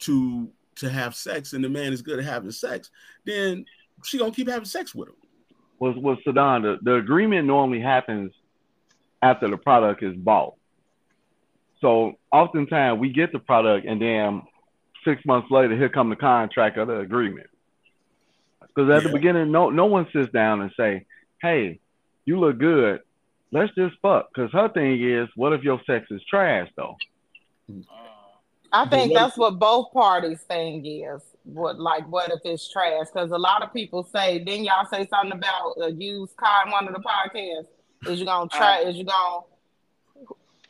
[0.00, 2.90] to to have sex and the man is good at having sex,
[3.24, 3.64] then
[4.04, 5.16] she gonna keep having sex with him.
[5.78, 8.32] Was was SaDon, the, the agreement normally happens
[9.20, 10.54] after the product is bought.
[11.80, 14.42] So oftentimes we get the product and then
[15.04, 17.48] six months later, here come the contract of the agreement.
[18.60, 19.08] Because at yeah.
[19.08, 21.06] the beginning, no no one sits down and say,
[21.40, 21.80] "Hey,
[22.24, 23.00] you look good.
[23.52, 26.96] Let's just fuck." Because her thing is, what if your sex is trash though?
[28.72, 31.22] I think that's what both parties' thing is.
[31.44, 33.06] What like what if it's trash?
[33.12, 36.72] Because a lot of people say, then y'all say something about a used car in
[36.72, 37.66] one of the podcasts.
[38.06, 38.82] Is you gonna try?
[38.82, 39.40] Uh, is you gonna?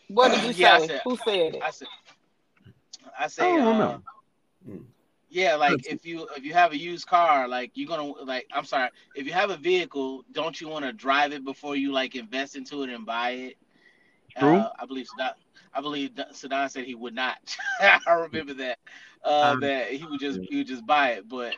[0.08, 0.60] What did you say?
[0.60, 1.62] Yeah, said, Who said it?
[1.62, 1.88] I said.
[3.18, 3.44] I said.
[3.44, 3.98] I don't uh,
[4.66, 4.82] know.
[5.32, 8.66] Yeah, like if you if you have a used car, like you're gonna like I'm
[8.66, 12.14] sorry, if you have a vehicle, don't you want to drive it before you like
[12.14, 13.56] invest into it and buy it?
[14.38, 14.58] True.
[14.58, 15.32] Uh, I believe SaDon,
[15.72, 17.38] I believe SaDon said he would not.
[17.80, 18.78] I remember that.
[19.24, 21.54] Uh, um, that he would just he would just buy it, but.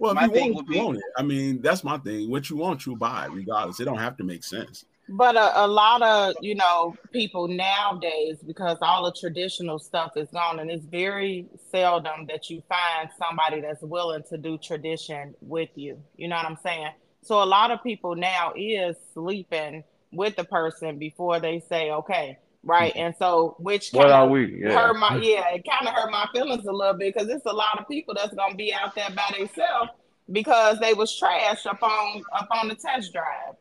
[0.00, 1.02] Well, my thing want, would be.
[1.16, 2.28] I mean, that's my thing.
[2.28, 3.78] What you want, you buy, regardless.
[3.78, 4.86] It don't have to make sense.
[5.08, 10.28] But a, a, lot of you know people nowadays, because all the traditional stuff is
[10.30, 15.68] gone, and it's very seldom that you find somebody that's willing to do tradition with
[15.74, 16.02] you.
[16.16, 16.92] You know what I'm saying?
[17.22, 22.38] So a lot of people now is sleeping with the person before they say okay,
[22.62, 22.92] right?
[22.94, 23.06] Mm-hmm.
[23.06, 24.62] And so which what are we?
[24.62, 24.72] Yeah.
[24.72, 27.52] hurt my yeah, it kind of hurt my feelings a little bit because it's a
[27.52, 29.90] lot of people that's gonna be out there by themselves
[30.32, 33.56] because they was trashed up on up on the test drive.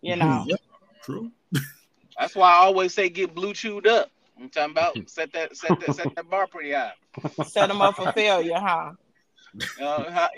[0.00, 0.44] You know.
[0.46, 0.60] Yep.
[1.08, 1.32] True.
[2.18, 4.10] That's why I always say get blue chewed up.
[4.38, 6.92] I'm talking about set that set that set that bar pretty high.
[7.46, 8.92] Set them up for failure, huh?
[9.80, 10.28] Uh,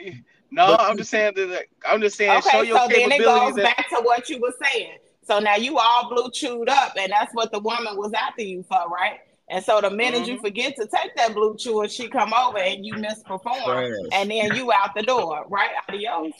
[0.52, 1.64] no, I'm just saying that.
[1.84, 2.38] I'm just saying.
[2.38, 4.98] Okay, so then it goes back to what you were saying.
[5.26, 8.62] So now you all blue chewed up, and that's what the woman was after you
[8.62, 9.18] for, right?
[9.48, 10.32] And so the minute mm-hmm.
[10.32, 14.30] you forget to take that blue chew, and she come over and you misperform, and
[14.30, 15.70] then you out the door, right?
[15.88, 16.32] Adios.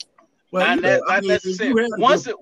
[0.51, 1.89] Well, not, that, not necessarily.
[1.97, 2.35] Once the,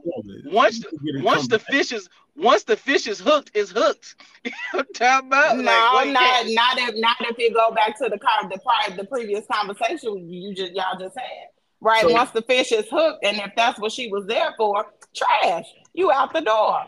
[0.45, 0.84] once
[1.22, 4.15] once the fish is once the fish is hooked, is hooked.
[4.95, 8.50] Talk about no, like, not not if not if you go back to the car
[8.50, 11.50] the prior the previous conversation you just y'all just had.
[11.82, 12.02] Right.
[12.02, 15.65] So, once the fish is hooked, and if that's what she was there for, trash.
[15.93, 16.86] You out the door.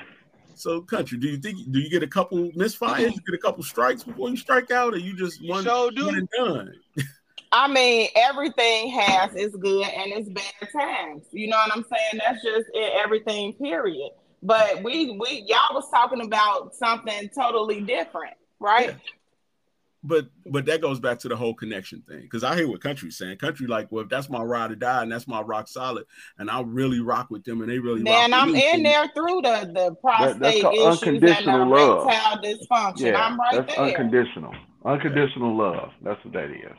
[0.55, 3.63] So, country, do you think do you get a couple misfires, you get a couple
[3.63, 6.07] strikes before you strike out, or you just one, sure do.
[6.07, 6.73] one and done?
[7.51, 11.25] I mean, everything has its good and its bad times.
[11.31, 12.21] You know what I'm saying?
[12.25, 14.11] That's just it, everything, period.
[14.41, 18.89] But we we y'all was talking about something totally different, right?
[18.89, 18.95] Yeah.
[20.03, 22.27] But but that goes back to the whole connection thing.
[22.31, 23.37] Cause I hear what country's saying.
[23.37, 26.05] Country, like, well, if that's my ride or die and that's my rock solid,
[26.39, 29.41] and I really rock with them and they really Man, I'm me, in there through
[29.43, 32.07] the the prostate that, issues and the love.
[32.41, 32.99] dysfunction.
[33.01, 33.85] Yeah, I'm right that's there.
[33.85, 34.55] Unconditional.
[34.83, 35.91] Unconditional love.
[36.01, 36.75] That's what that is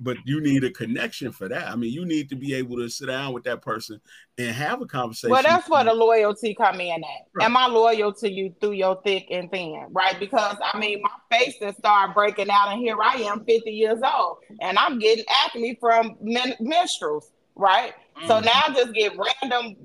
[0.00, 1.68] but you need a connection for that.
[1.68, 4.00] I mean, you need to be able to sit down with that person
[4.38, 5.30] and have a conversation.
[5.30, 7.26] Well, that's where the loyalty come in at.
[7.34, 7.44] Right.
[7.44, 9.86] Am I loyal to you through your thick and thin?
[9.90, 10.18] Right?
[10.18, 14.00] Because I mean, my face has started breaking out, and here I am, 50 years
[14.02, 17.30] old, and I'm getting acne from men- menstruals.
[17.54, 17.92] Right?
[18.16, 18.28] Mm-hmm.
[18.28, 19.76] So now I just get random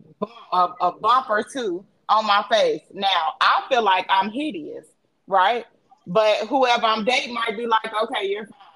[0.52, 2.82] a, a bump or two on my face.
[2.94, 4.86] Now I feel like I'm hideous,
[5.28, 5.66] right?
[6.06, 8.67] But whoever I'm dating might be like, okay, you're fine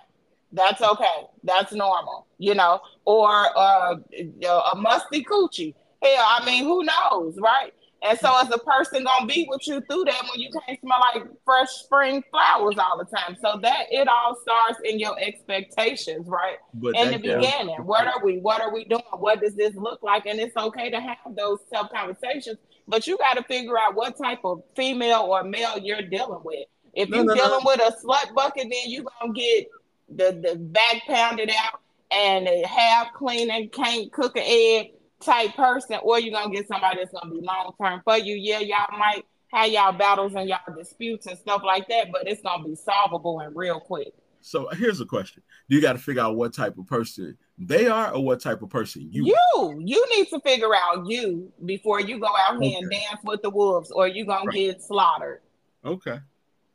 [0.52, 1.28] that's okay.
[1.44, 5.74] That's normal, you know, or uh, a musty coochie.
[6.02, 7.74] Hell, I mean, who knows, right?
[8.04, 11.00] And so, as a person gonna be with you through that when you can't smell
[11.14, 13.38] like fresh spring flowers all the time.
[13.40, 16.58] So that it all starts in your expectations, right?
[16.74, 18.40] But in the beginning, what are we?
[18.40, 19.04] What are we doing?
[19.20, 20.26] What does this look like?
[20.26, 24.18] And it's okay to have those tough conversations, but you got to figure out what
[24.18, 26.66] type of female or male you're dealing with.
[26.94, 27.66] If no, you're no, dealing no.
[27.66, 29.68] with a slut bucket, then you're gonna get
[30.16, 36.00] the, the back pounded out and a half cleaning, can't cook an egg type person,
[36.04, 38.36] or you're gonna get somebody that's gonna be long term for you.
[38.36, 42.42] Yeah, y'all might have y'all battles and y'all disputes and stuff like that, but it's
[42.42, 44.14] gonna be solvable and real quick.
[44.42, 47.88] So here's a question: Do you got to figure out what type of person they
[47.88, 49.26] are, or what type of person you?
[49.26, 52.76] You, you need to figure out you before you go out here okay.
[52.76, 54.56] and dance with the wolves, or you are gonna right.
[54.56, 55.42] get slaughtered.
[55.86, 56.20] Okay.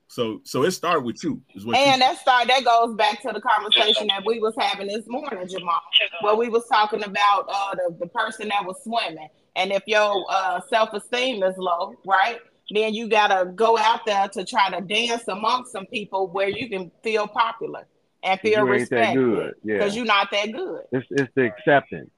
[0.08, 1.42] So so it started with you.
[1.54, 5.46] and that start that goes back to the conversation that we was having this morning,
[5.46, 5.80] Jamaal,
[6.20, 9.28] where we was talking about uh the, the person that was swimming.
[9.56, 12.38] And if your uh, self-esteem is low, right?
[12.70, 16.68] Then you gotta go out there to try to dance amongst some people where you
[16.68, 17.86] can feel popular
[18.22, 19.54] and feel respected.
[19.64, 19.78] Yeah.
[19.78, 20.82] Because you're not that good.
[20.92, 22.10] It's it's the acceptance.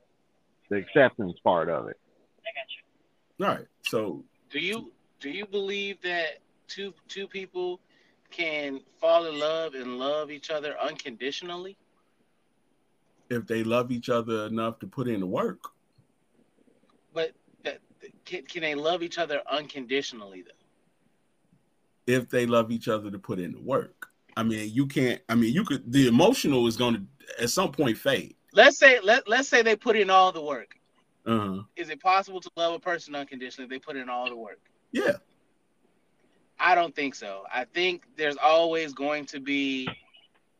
[0.70, 1.98] The acceptance part of it.
[2.46, 2.66] I got
[3.38, 3.46] you.
[3.46, 3.66] All right.
[3.82, 7.80] So do you do you believe that two two people
[8.30, 11.76] can fall in love and love each other unconditionally?
[13.30, 15.60] If they love each other enough to put in the work.
[17.12, 17.32] But
[17.64, 17.80] that,
[18.24, 22.12] can, can they love each other unconditionally though?
[22.12, 24.08] If they love each other to put in the work.
[24.36, 25.20] I mean, you can't.
[25.28, 25.90] I mean, you could.
[25.90, 28.36] The emotional is going to at some point fade.
[28.52, 30.74] Let's say let let's say they put in all the work.
[31.26, 31.62] Uh-huh.
[31.76, 34.60] Is it possible to love a person unconditionally if they put in all the work?
[34.92, 35.16] Yeah.
[36.60, 37.44] I don't think so.
[37.52, 39.88] I think there's always going to be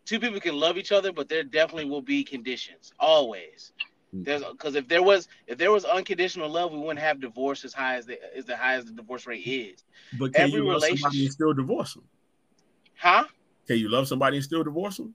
[0.04, 2.92] two people can love each other, but there definitely will be conditions.
[2.98, 3.72] Always.
[4.12, 4.22] Hmm.
[4.22, 7.74] There's because if there was if there was unconditional love, we wouldn't have divorce as
[7.74, 9.84] high as the as the high as the divorce rate is.
[10.18, 12.04] But can Every you love somebody and still divorce them?
[12.96, 13.24] Huh?
[13.66, 15.14] Can you love somebody and still divorce them?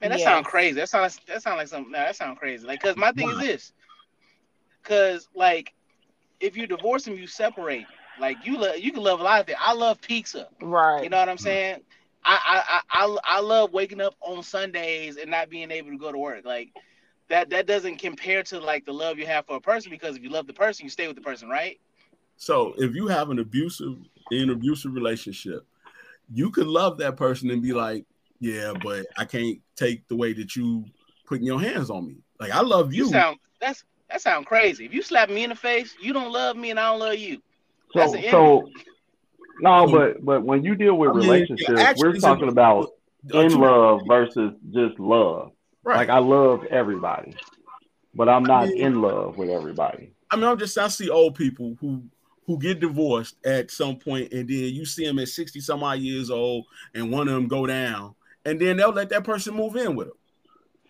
[0.00, 0.28] Man, that yes.
[0.28, 0.74] sounds crazy.
[0.74, 1.92] That sounds that sounds like something.
[1.92, 2.66] That sounds crazy.
[2.66, 3.36] Like, cause my thing yes.
[3.36, 3.72] is this.
[3.72, 4.92] That sounds like something.
[4.92, 5.22] That sounds crazy.
[5.22, 5.24] Like, cause my thing is this.
[5.24, 5.72] Cause like,
[6.40, 7.86] if you divorce them, you separate.
[8.20, 9.58] Like you love, you can love a lot of things.
[9.60, 10.48] I love pizza.
[10.60, 11.02] Right.
[11.02, 11.80] You know what I'm saying?
[12.24, 16.10] I, I I I love waking up on Sundays and not being able to go
[16.10, 16.44] to work.
[16.44, 16.70] Like
[17.28, 20.22] that that doesn't compare to like the love you have for a person because if
[20.22, 21.78] you love the person, you stay with the person, right?
[22.36, 23.96] So if you have an abusive
[24.30, 25.66] in abusive relationship,
[26.32, 28.04] you could love that person and be like,
[28.40, 30.84] yeah, but I can't take the way that you
[31.26, 32.16] putting your hands on me.
[32.40, 33.04] Like I love you.
[33.04, 34.84] you sound that's that sound crazy.
[34.86, 37.16] If you slap me in the face, you don't love me and I don't love
[37.16, 37.42] you.
[37.94, 38.70] So so
[39.60, 42.90] no, but but when you deal with I mean, relationships, we're talking about
[43.32, 45.52] in love versus just love.
[45.84, 45.96] Right.
[45.96, 47.34] Like I love everybody,
[48.14, 50.12] but I'm not I mean, in love with everybody.
[50.30, 52.02] I mean, I'm just I see old people who
[52.46, 56.00] who get divorced at some point, and then you see them at 60 some odd
[56.00, 59.76] years old, and one of them go down, and then they'll let that person move
[59.76, 60.16] in with them.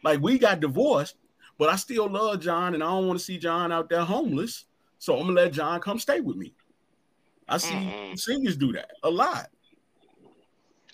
[0.03, 1.17] Like we got divorced,
[1.59, 4.65] but I still love John, and I don't want to see John out there homeless.
[4.99, 6.55] So I'm gonna let John come stay with me.
[7.49, 8.15] I see mm-hmm.
[8.15, 9.49] singers do that a lot.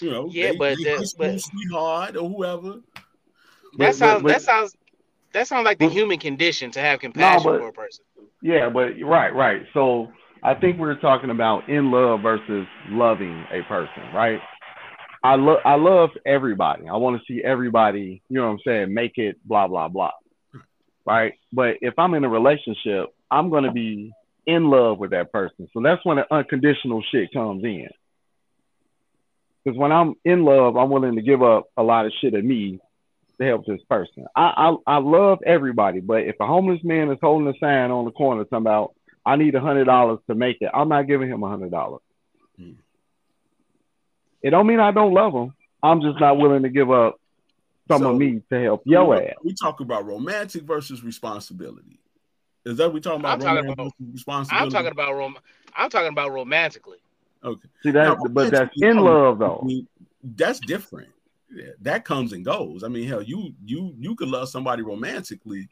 [0.01, 2.81] You know, yeah, they, but, they the, but sweetheart or whoever.
[3.79, 4.77] That sounds but, but, that sounds
[5.33, 8.05] that sounds like the human condition to have compassion no, for a person.
[8.43, 9.63] Yeah, but right, right.
[9.75, 10.09] So
[10.43, 14.41] I think we're talking about in love versus loving a person, right?
[15.23, 16.89] I love I love everybody.
[16.89, 20.13] I want to see everybody, you know what I'm saying, make it blah blah blah.
[21.07, 21.35] Right?
[21.53, 24.13] But if I'm in a relationship, I'm going to be
[24.51, 25.69] in love with that person.
[25.73, 27.89] So that's when the unconditional shit comes in.
[29.65, 32.45] Because when I'm in love, I'm willing to give up a lot of shit of
[32.45, 32.81] me
[33.41, 34.27] to help this person.
[34.35, 38.05] I, I I love everybody, but if a homeless man is holding a sign on
[38.05, 41.29] the corner talking about I need a hundred dollars to make it, I'm not giving
[41.29, 42.03] him a hundred dollars.
[42.59, 42.73] Hmm.
[44.43, 45.55] It don't mean I don't love him.
[45.83, 47.21] I'm just not willing to give up
[47.91, 49.35] some so, of me to help your ass.
[49.45, 52.00] We talk about romantic versus responsibility.
[52.65, 53.33] Is that what we talking about?
[53.33, 54.67] I'm talking about responsibility.
[54.67, 55.39] I'm talking about rom-
[55.77, 56.99] I'm talking about romantically.
[57.43, 57.69] Okay.
[57.83, 59.61] See that, now, but that's in love though.
[59.63, 59.89] I mean,
[60.23, 61.09] that's different
[61.81, 62.83] that comes and goes.
[62.85, 65.69] I mean, hell, you you you could love somebody romantically,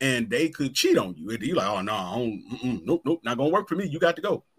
[0.00, 1.30] and they could cheat on you.
[1.30, 2.38] And you're like, oh no,
[2.84, 3.86] nope, nope, not gonna work for me.
[3.86, 4.44] You got to go.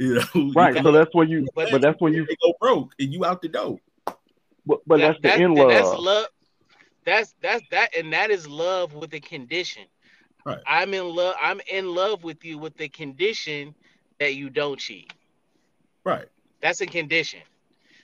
[0.00, 0.76] You know, right?
[0.76, 3.42] You so that's when you, but, but that's when you go broke and you out
[3.42, 3.80] the door.
[4.64, 5.70] But, but that, that's the in love.
[5.70, 6.26] That's love.
[7.04, 9.86] That's that's that, and that is love with a condition.
[10.48, 10.60] Right.
[10.66, 11.34] I'm in love.
[11.40, 13.74] I'm in love with you with the condition
[14.18, 15.12] that you don't cheat.
[16.04, 16.26] Right.
[16.62, 17.40] That's a condition.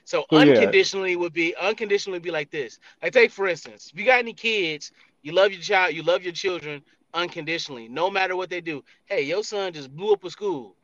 [0.03, 1.17] So unconditionally yeah.
[1.17, 2.79] would be unconditionally be like this.
[3.01, 4.91] Like take for instance, if you got any kids,
[5.23, 6.83] you love your child, you love your children
[7.15, 8.83] unconditionally, no matter what they do.
[9.05, 10.75] Hey, your son just blew up a school.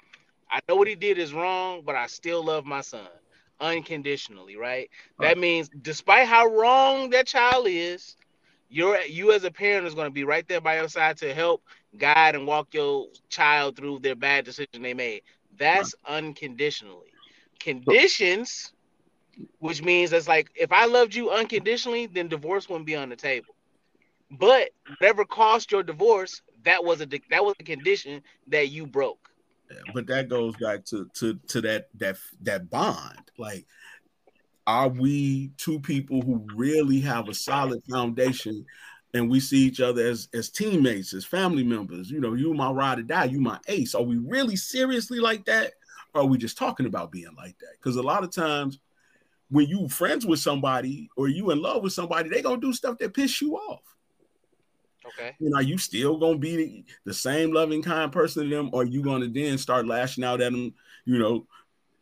[0.50, 3.08] I know what he did is wrong, but I still love my son
[3.60, 4.89] unconditionally, right?
[5.19, 5.30] right.
[5.30, 8.17] That means despite how wrong that child is,
[8.71, 11.34] you're you as a parent is going to be right there by your side to
[11.34, 11.63] help
[11.97, 15.21] guide and walk your child through their bad decision they made.
[15.57, 17.13] That's unconditionally.
[17.60, 18.73] Conditions
[19.60, 23.15] which means it's like if I loved you unconditionally, then divorce wouldn't be on the
[23.15, 23.55] table.
[24.29, 29.29] But whatever caused your divorce, that was a that was a condition that you broke.
[29.93, 33.31] but that goes back to to to that that that bond.
[33.38, 33.65] Like,
[34.67, 38.65] are we two people who really have a solid foundation?
[39.13, 42.10] And we see each other as as teammates, as family members.
[42.10, 43.93] You know, you my ride or die, you my ace.
[43.93, 45.74] Are we really seriously like that?
[46.13, 47.74] Or are we just talking about being like that?
[47.78, 48.80] Because a lot of times
[49.50, 52.97] when you friends with somebody or you in love with somebody, they gonna do stuff
[53.00, 53.82] that piss you off.
[55.06, 55.36] Okay.
[55.39, 59.04] You know, you still gonna be the same loving kind person to them, or you
[59.04, 60.74] gonna then start lashing out at them,
[61.06, 61.45] you know,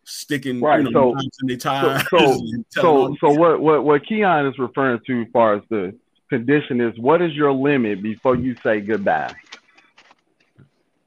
[0.10, 0.84] sticking right.
[0.84, 2.06] you know, so, in their ties.
[2.10, 5.96] So, so, so, so what what what Keon is referring to as far as the
[6.30, 9.34] condition is what is your limit before you say goodbye?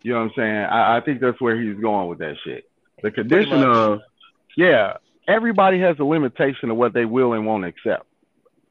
[0.03, 0.57] You know what I'm saying?
[0.57, 2.69] I, I think that's where he's going with that shit.
[3.03, 4.01] The condition of
[4.57, 4.95] yeah,
[5.27, 8.07] everybody has a limitation of what they will and won't accept.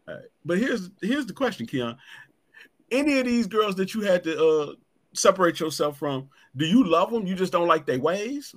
[0.08, 0.17] Right.
[0.46, 1.98] But here's here's the question, Keon.
[2.89, 4.74] Any of these girls that you had to uh,
[5.14, 7.26] separate yourself from, do you love them?
[7.26, 8.53] You just don't like their ways?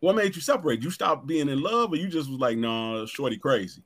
[0.00, 0.82] What made you separate?
[0.82, 3.82] You stopped being in love, or you just was like, nah, shorty crazy?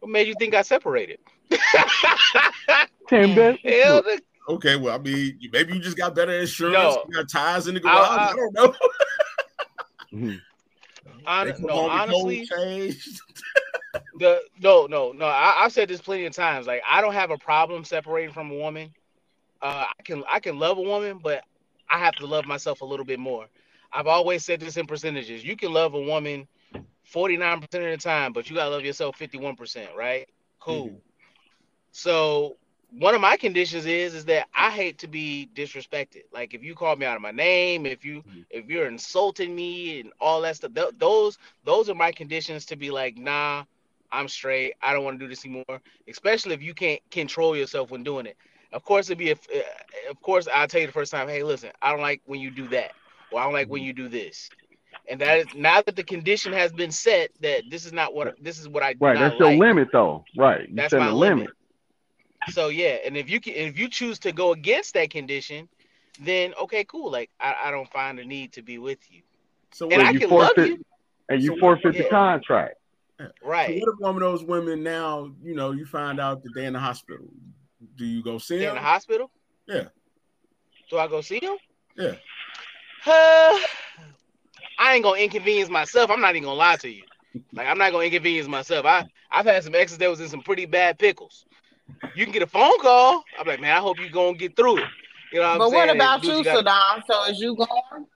[0.00, 1.18] What made you think I separated?
[3.08, 3.58] Tim,
[4.48, 6.74] okay, well, I mean, maybe you just got better insurance.
[6.74, 7.04] No.
[7.08, 7.96] You got ties in the garage.
[7.96, 8.74] I, I, I don't know.
[10.14, 11.66] Mm-hmm.
[11.66, 12.46] No, honestly,
[14.18, 15.26] the no, no, no.
[15.26, 16.66] I, have said this plenty of times.
[16.66, 18.94] Like, I don't have a problem separating from a woman.
[19.60, 21.42] Uh, I can I can love a woman, but
[21.90, 23.46] I have to love myself a little bit more.
[23.94, 25.44] I've always said this in percentages.
[25.44, 26.48] You can love a woman
[27.12, 30.28] 49% of the time, but you gotta love yourself 51%, right?
[30.58, 30.86] Cool.
[30.86, 30.96] Mm-hmm.
[31.92, 32.56] So
[32.98, 36.22] one of my conditions is is that I hate to be disrespected.
[36.32, 38.40] Like if you call me out of my name, if you mm-hmm.
[38.50, 42.76] if you're insulting me and all that stuff, th- those those are my conditions to
[42.76, 43.64] be like, nah,
[44.10, 44.74] I'm straight.
[44.82, 45.80] I don't want to do this anymore.
[46.08, 48.36] Especially if you can't control yourself when doing it.
[48.72, 49.60] Of course, it'd be if, uh,
[50.10, 52.50] of course I'll tell you the first time, hey, listen, I don't like when you
[52.50, 52.92] do that,
[53.30, 53.86] or I don't like when mm-hmm.
[53.86, 54.50] you do this.
[55.08, 58.36] And that is now that the condition has been set that this is not what
[58.42, 59.18] this is what I right.
[59.18, 59.58] That's like.
[59.58, 60.24] your limit, though.
[60.36, 60.68] Right.
[60.68, 61.38] You that's my limit.
[61.38, 61.50] limit.
[62.50, 65.68] So yeah, and if you can, if you choose to go against that condition,
[66.20, 67.10] then okay, cool.
[67.10, 69.22] Like I, I don't find a need to be with you.
[69.72, 70.84] So and I you can forfeit, love you,
[71.28, 72.76] and you so forfeit the contract.
[73.42, 73.80] Right.
[73.80, 76.64] So what if one of those women now, you know, you find out that they're
[76.64, 77.26] in the hospital?
[77.96, 78.76] Do you go see they're them?
[78.76, 79.30] In the hospital?
[79.66, 79.84] Yeah.
[80.90, 81.56] Do I go see them?
[81.96, 82.14] Yeah.
[83.06, 83.58] Uh,
[84.78, 86.10] I ain't gonna inconvenience myself.
[86.10, 87.04] I'm not even gonna lie to you.
[87.52, 88.86] Like I'm not gonna inconvenience myself.
[88.86, 91.46] I I've had some exes that was in some pretty bad pickles.
[92.14, 93.24] You can get a phone call.
[93.38, 94.88] I'm like, man, I hope you gonna get through it.
[95.32, 97.02] You know what but what about you, you SaDon?
[97.06, 98.06] So is you going?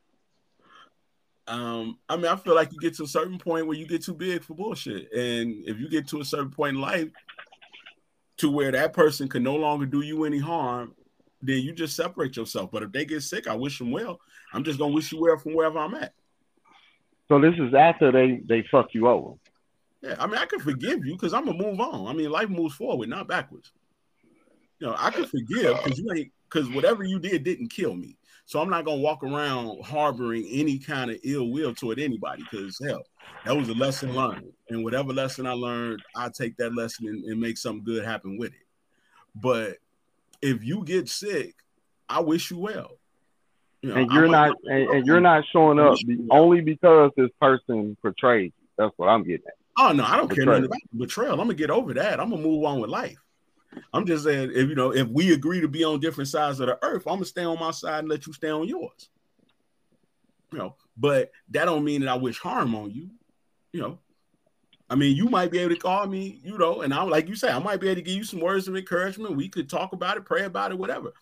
[1.49, 4.05] Um, I mean, I feel like you get to a certain point where you get
[4.05, 7.09] too big for bullshit, and if you get to a certain point in life
[8.37, 10.95] to where that person can no longer do you any harm,
[11.43, 12.71] then you just separate yourself.
[12.71, 14.21] But if they get sick, I wish them well.
[14.53, 16.13] I'm just gonna wish you well from wherever I'm at.
[17.29, 19.35] So this is after they they fuck you over.
[20.03, 22.07] Yeah, I mean, I can forgive you because I'm gonna move on.
[22.07, 23.73] I mean, life moves forward, not backwards.
[24.79, 28.17] You know, I can forgive because you ain't because whatever you did didn't kill me.
[28.47, 32.79] So I'm not gonna walk around harboring any kind of ill will toward anybody because
[32.87, 33.03] hell,
[33.45, 34.53] that was a lesson learned.
[34.71, 38.39] And whatever lesson I learned, I take that lesson and, and make something good happen
[38.39, 38.67] with it.
[39.35, 39.77] But
[40.41, 41.57] if you get sick,
[42.09, 42.98] I wish you well.
[43.83, 45.97] You know, and you're not and, and, you're not showing up
[46.31, 48.69] only because this person portrayed you.
[48.77, 49.55] That's what I'm getting at.
[49.79, 50.47] Oh no, I don't betrayal.
[50.47, 51.33] care nothing about betrayal.
[51.33, 52.19] I'm gonna get over that.
[52.19, 53.19] I'm gonna move on with life.
[53.93, 56.67] I'm just saying, if you know, if we agree to be on different sides of
[56.67, 59.11] the earth, I'm gonna stay on my side and let you stay on yours.
[60.51, 63.11] You know, but that don't mean that I wish harm on you.
[63.73, 63.99] You know,
[64.91, 67.37] I mean, you might be able to call me, you know, and I'm like you
[67.37, 69.37] say, I might be able to give you some words of encouragement.
[69.37, 71.13] We could talk about it, pray about it, whatever.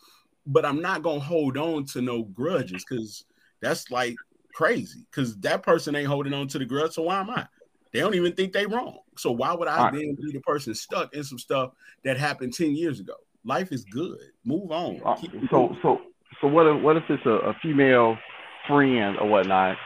[0.46, 3.24] But I'm not gonna hold on to no grudges because
[3.60, 4.14] that's like
[4.54, 5.06] crazy.
[5.10, 6.92] Because that person ain't holding on to the grudge.
[6.92, 7.46] So why am I?
[7.92, 8.98] They don't even think they wrong.
[9.16, 9.92] So why would I right.
[9.92, 11.72] then be the person stuck in some stuff
[12.04, 13.14] that happened 10 years ago?
[13.44, 14.18] Life is good.
[14.44, 15.00] Move on.
[15.04, 15.16] Uh,
[15.50, 16.00] so so
[16.40, 18.18] so what if what if it's a, a, female
[18.66, 19.76] friend or whatnot?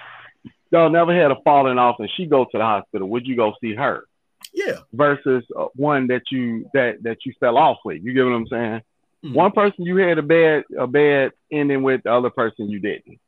[0.73, 3.09] Y'all never had a falling off and she go to the hospital.
[3.11, 4.05] Would you go see her?
[4.53, 4.79] Yeah.
[4.93, 8.03] Versus uh, one that you that that you fell off with.
[8.03, 8.81] You get what I'm saying?
[9.25, 9.35] Mm-hmm.
[9.35, 13.21] One person you had a bad a bad ending with, the other person you didn't.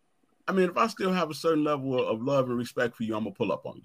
[0.49, 3.15] I mean, if I still have a certain level of love and respect for you,
[3.15, 3.83] I'm gonna pull up on you.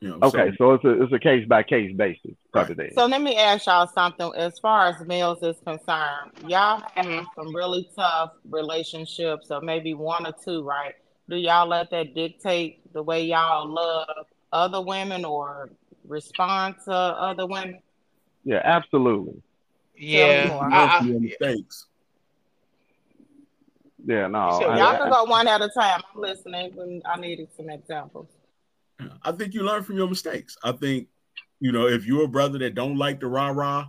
[0.00, 2.70] You know, okay, so, so, it's a it's a case by case basis type right.
[2.70, 2.90] of thing.
[2.94, 4.32] So let me ask y'all something.
[4.36, 7.24] As far as males is concerned, y'all have mm-hmm.
[7.36, 10.94] some really tough relationships, or maybe one or two, right?
[11.28, 15.70] Do y'all let that dictate the way y'all love other women or
[16.06, 17.78] respond to other women?
[18.44, 19.40] Yeah, absolutely.
[19.96, 21.86] Yeah, I, I, mistakes.
[24.06, 24.58] Yeah, no.
[24.60, 26.02] So y'all can go one at a time.
[26.14, 27.02] I'm listening.
[27.06, 28.28] I needed some examples.
[29.22, 30.56] I think you learn from your mistakes.
[30.62, 31.08] I think,
[31.60, 33.88] you know, if you're a brother that don't like the rah rah,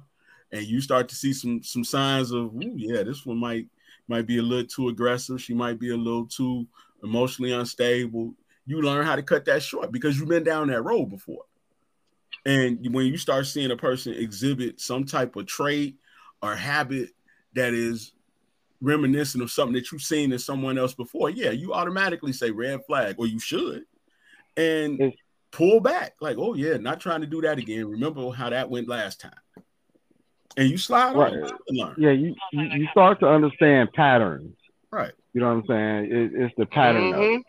[0.51, 3.67] and you start to see some some signs of, yeah, this one might
[4.07, 5.41] might be a little too aggressive.
[5.41, 6.65] She might be a little too
[7.03, 8.33] emotionally unstable.
[8.65, 11.43] You learn how to cut that short because you've been down that road before.
[12.45, 15.95] And when you start seeing a person exhibit some type of trait
[16.41, 17.09] or habit
[17.53, 18.11] that is
[18.81, 22.85] reminiscent of something that you've seen in someone else before, yeah, you automatically say red
[22.85, 23.85] flag, or you should
[24.57, 25.13] and
[25.51, 26.15] pull back.
[26.21, 27.89] Like, oh yeah, not trying to do that again.
[27.89, 29.31] Remember how that went last time.
[30.57, 31.33] And you slide right.
[31.33, 31.95] on.
[31.97, 34.55] Yeah, you, you, you start to understand patterns.
[34.89, 35.11] Right.
[35.33, 36.11] You know what I'm saying?
[36.11, 37.41] It, it's the pattern mm-hmm.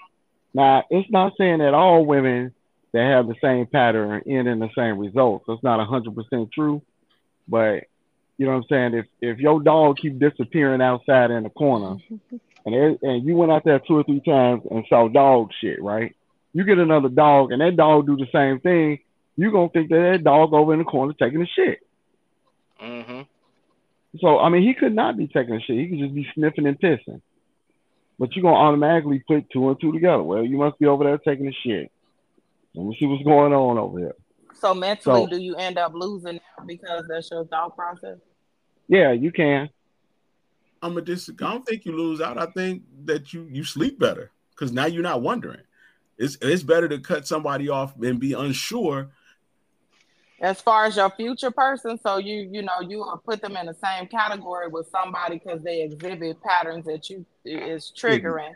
[0.55, 2.53] Now, it's not saying that all women
[2.93, 5.45] that have the same pattern and end in the same results.
[5.49, 6.83] it's not hundred percent true.
[7.49, 7.85] But
[8.39, 8.95] you know what I'm saying?
[8.95, 11.97] If if your dog keep disappearing outside in the corner,
[12.67, 15.83] and it, and you went out there two or three times and saw dog shit,
[15.83, 16.15] right?
[16.53, 19.01] You get another dog and that dog do the same thing,
[19.37, 21.81] you're gonna think that that dog over in the corner taking a shit.
[22.83, 23.23] Mm-hmm.
[24.21, 25.77] So I mean, he could not be taking a shit.
[25.77, 27.21] He could just be sniffing and pissing.
[28.19, 30.23] But you're gonna automatically put two and two together.
[30.23, 31.93] Well, you must be over there taking a shit.
[32.77, 34.15] Let me see what's going on over here.
[34.55, 38.19] So mentally, so, do you end up losing because that's your thought process?
[38.89, 39.69] Yeah, you can.
[40.83, 41.29] I'm a dis.
[41.29, 42.39] I don't think you lose out.
[42.39, 45.61] I think that you you sleep better because now you're not wondering.
[46.19, 49.11] It's it's better to cut somebody off and be unsure
[50.41, 53.75] as far as your future person, so you you know you put them in the
[53.75, 58.53] same category with somebody because they exhibit patterns that you is triggering.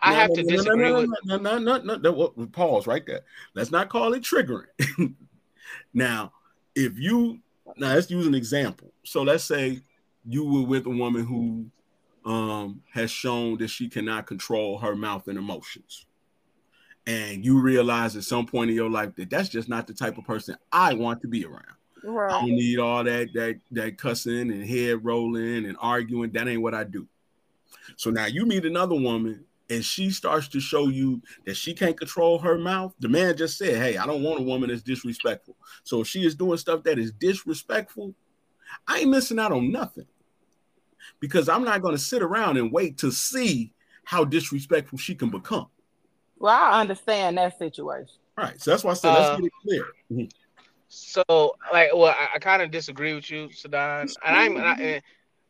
[0.00, 2.46] I have to disagree with no, no, no, no, no, no.
[2.46, 3.22] Pause right there.
[3.54, 4.66] Let's not call it triggering.
[5.94, 6.32] now,
[6.74, 7.40] if you
[7.76, 8.92] now let's use an example.
[9.04, 9.80] So let's say
[10.24, 11.66] you were with a woman who
[12.30, 16.06] um, has shown that she cannot control her mouth and emotions
[17.08, 20.18] and you realize at some point in your life that that's just not the type
[20.18, 21.64] of person I want to be around.
[22.04, 22.30] Right.
[22.30, 26.30] I don't need all that that that cussing and head rolling and arguing.
[26.32, 27.08] That ain't what I do.
[27.96, 31.96] So now you meet another woman and she starts to show you that she can't
[31.96, 32.94] control her mouth.
[33.00, 35.56] The man just said, Hey, I don't want a woman that's disrespectful.
[35.84, 38.14] So if she is doing stuff that is disrespectful,
[38.86, 40.06] I ain't missing out on nothing
[41.20, 43.72] because I'm not going to sit around and wait to see
[44.04, 45.66] how disrespectful she can become.
[46.38, 48.14] Well, I understand that situation.
[48.36, 49.84] All right, so that's why I said let's uh, get it clear.
[50.12, 50.24] Mm-hmm.
[50.88, 51.22] So,
[51.72, 55.02] like, well, I, I kind of disagree with you, SaDon, and I'm, and I, and,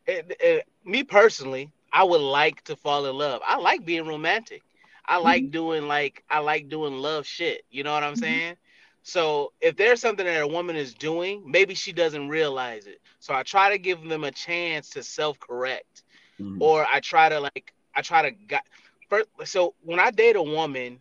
[0.09, 3.41] and, and, me personally, I would like to fall in love.
[3.47, 4.63] I like being romantic.
[5.07, 5.25] I mm-hmm.
[5.25, 7.65] like doing like I like doing love shit.
[7.71, 8.23] You know what I'm mm-hmm.
[8.23, 8.57] saying?
[9.03, 13.01] So if there's something that a woman is doing, maybe she doesn't realize it.
[13.21, 16.03] So I try to give them a chance to self-correct,
[16.39, 16.61] mm-hmm.
[16.61, 18.61] or I try to like I try to
[19.09, 21.01] first, so when I date a woman,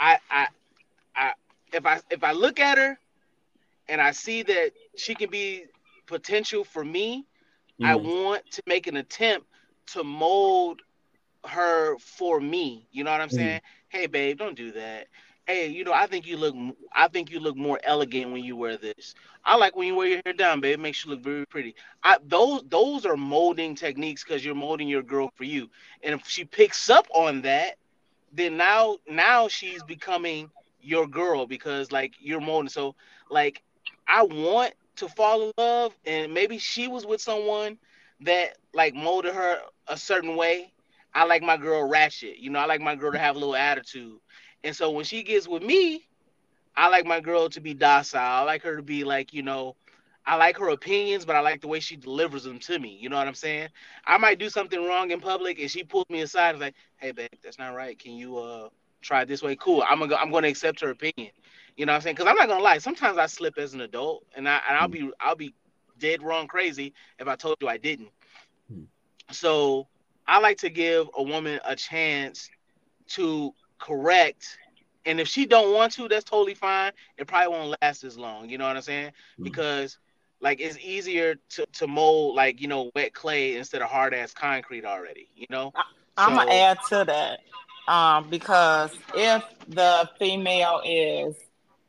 [0.00, 0.48] I, I,
[1.14, 1.32] I,
[1.72, 2.98] if I if I look at her,
[3.88, 5.64] and I see that she can be
[6.06, 7.26] potential for me.
[7.82, 9.48] I want to make an attempt
[9.88, 10.82] to mold
[11.44, 12.86] her for me.
[12.92, 13.34] You know what I'm mm.
[13.34, 13.60] saying?
[13.88, 15.08] Hey, babe, don't do that
[15.46, 16.54] hey, you know, I think you look,
[16.92, 19.14] I think you look more elegant when you wear this.
[19.44, 20.74] I like when you wear your hair down, babe.
[20.74, 21.74] It makes you look very pretty.
[22.02, 25.70] I those those are molding techniques because you're molding your girl for you.
[26.02, 27.76] And if she picks up on that,
[28.32, 32.70] then now now she's becoming your girl because like you're molding.
[32.70, 32.94] So
[33.30, 33.62] like
[34.08, 37.78] I want to fall in love, and maybe she was with someone
[38.20, 39.58] that like molded her
[39.88, 40.72] a certain way.
[41.14, 42.38] I like my girl ratchet.
[42.38, 44.18] You know, I like my girl to have a little attitude.
[44.64, 46.06] And so when she gets with me,
[46.76, 48.20] I like my girl to be docile.
[48.20, 49.76] I like her to be like, you know,
[50.26, 52.96] I like her opinions, but I like the way she delivers them to me.
[53.00, 53.68] You know what I'm saying?
[54.06, 57.12] I might do something wrong in public, and she pulls me aside and like, "Hey,
[57.12, 57.98] babe, that's not right.
[57.98, 58.68] Can you uh
[59.02, 59.84] try it this way?" Cool.
[59.88, 61.32] I'm gonna I'm gonna accept her opinion.
[61.76, 62.16] You know what I'm saying?
[62.16, 62.78] Because I'm not gonna lie.
[62.78, 65.54] Sometimes I slip as an adult, and I and I'll be I'll be
[65.98, 68.10] dead wrong crazy if I told you I didn't.
[69.30, 69.88] So
[70.26, 72.48] I like to give a woman a chance
[73.08, 74.58] to correct
[75.06, 76.92] and if she don't want to that's totally fine.
[77.18, 79.08] It probably won't last as long you know what i'm saying?
[79.08, 79.44] Mm-hmm.
[79.44, 79.98] because
[80.40, 84.32] like it's easier to, to mold like you know wet clay instead of hard ass
[84.32, 85.72] concrete already you know?
[86.16, 87.40] I, am gonna add to that
[87.92, 91.34] um because if the female is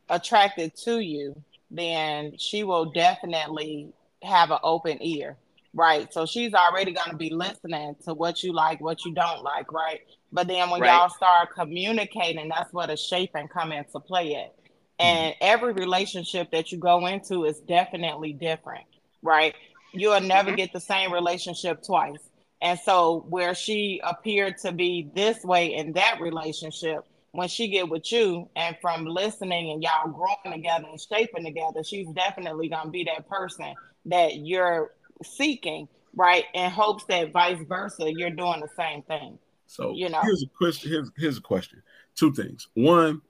[0.09, 5.37] attracted to you then she will definitely have an open ear
[5.75, 9.43] right so she's already going to be listening to what you like what you don't
[9.43, 10.01] like right
[10.35, 10.91] but then when right.
[10.91, 14.53] y'all start communicating, that's where the shaping come into play at.
[14.99, 15.37] And mm-hmm.
[15.39, 18.83] every relationship that you go into is definitely different,
[19.21, 19.55] right?
[19.93, 20.57] You'll never mm-hmm.
[20.57, 22.19] get the same relationship twice.
[22.61, 27.87] And so where she appeared to be this way in that relationship, when she get
[27.87, 32.89] with you and from listening and y'all growing together and shaping together, she's definitely gonna
[32.89, 33.73] be that person
[34.05, 34.91] that you're
[35.23, 36.45] seeking, right?
[36.53, 39.37] In hopes that vice versa, you're doing the same thing.
[39.67, 40.91] So you know, here's a question.
[40.91, 41.81] Here's, here's a question.
[42.15, 42.67] Two things.
[42.75, 43.21] One,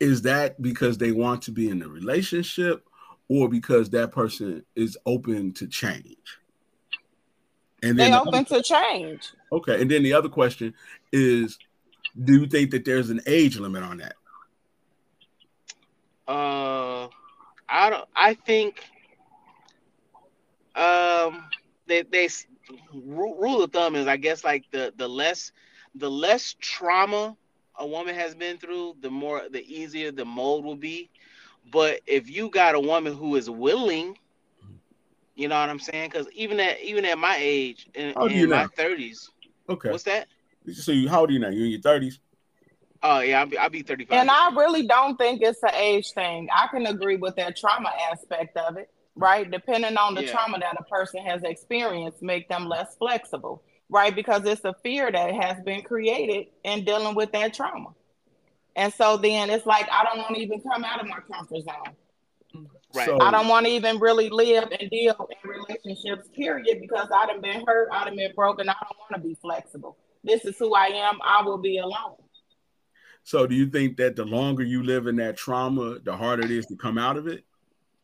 [0.00, 2.86] is that because they want to be in a relationship,
[3.28, 6.38] or because that person is open to change?
[7.82, 9.32] And then they the open other, to change.
[9.52, 10.74] Okay, and then the other question
[11.12, 11.58] is,
[12.24, 14.14] do you think that there's an age limit on that?
[16.26, 17.08] Uh,
[17.68, 18.08] I don't.
[18.16, 18.82] I think
[20.76, 21.44] um
[21.86, 22.28] they they
[22.92, 25.52] rule of thumb is I guess like the the less
[25.94, 27.36] the less trauma
[27.78, 31.10] a woman has been through, the more the easier the mold will be.
[31.70, 34.16] But if you got a woman who is willing,
[35.34, 36.10] you know what I'm saying?
[36.10, 39.30] Because even at even at my age, in, in my thirties,
[39.68, 40.28] okay, what's that?
[40.72, 41.48] So you how old are you now?
[41.48, 42.20] You're in your thirties?
[43.02, 44.18] Oh yeah, I'll be, I'll be 35.
[44.18, 46.48] And I really don't think it's an age thing.
[46.52, 49.50] I can agree with that trauma aspect of it right?
[49.50, 50.30] Depending on the yeah.
[50.30, 54.14] trauma that a person has experienced, make them less flexible, right?
[54.14, 57.94] Because it's a fear that has been created in dealing with that trauma.
[58.76, 61.62] And so then it's like I don't want to even come out of my comfort
[61.64, 62.66] zone.
[62.94, 63.06] Right.
[63.06, 67.26] So, I don't want to even really live and deal in relationships, period, because I
[67.30, 68.68] have been hurt, I have been broken.
[68.68, 69.96] I don't want to be flexible.
[70.24, 71.18] This is who I am.
[71.22, 72.16] I will be alone.
[73.24, 76.50] So, do you think that the longer you live in that trauma, the harder it
[76.50, 77.44] is to come out of it?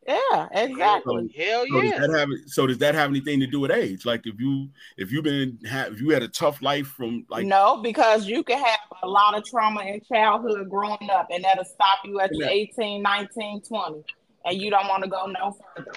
[0.07, 1.31] Yeah, exactly.
[1.37, 1.73] So, Hell yeah.
[1.73, 4.05] So does, that have, so does that have anything to do with age?
[4.05, 7.47] Like if you if you've been have if you had a tough life from like
[7.47, 11.65] no, because you can have a lot of trauma in childhood growing up, and that'll
[11.65, 14.05] stop you at your 18, 19, 20,
[14.45, 15.93] and you don't want to go no further.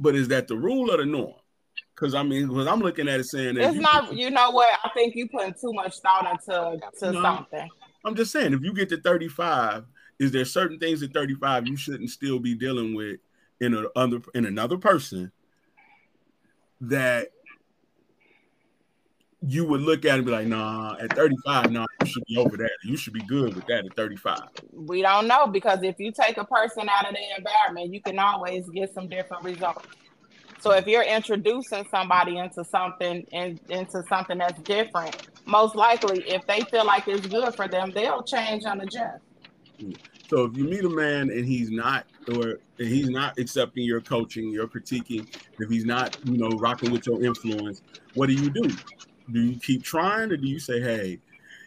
[0.00, 1.34] But is that the rule or the norm?
[1.94, 4.12] Because I mean, because I'm looking at it saying that it's you not.
[4.12, 4.68] you know what?
[4.84, 7.68] I think you're putting too much thought into to no, something.
[8.04, 9.84] I'm just saying, if you get to 35
[10.18, 13.18] is there certain things at 35 you shouldn't still be dealing with
[13.60, 15.30] in a other in another person
[16.80, 17.28] that
[19.46, 22.56] you would look at and be like, nah, at 35, nah, you should be over
[22.56, 22.70] that.
[22.84, 24.40] You should be good with that at 35.
[24.72, 28.18] We don't know because if you take a person out of the environment, you can
[28.18, 29.86] always get some different results.
[30.60, 36.46] So if you're introducing somebody into something in, into something that's different, most likely if
[36.46, 39.24] they feel like it's good for them, they'll change and adjust.
[40.28, 42.06] So if you meet a man and he's not,
[42.36, 45.28] or he's not accepting your coaching, your critiquing,
[45.58, 47.82] if he's not, you know, rocking with your influence,
[48.14, 48.68] what do you do?
[49.30, 51.18] Do you keep trying, or do you say, "Hey,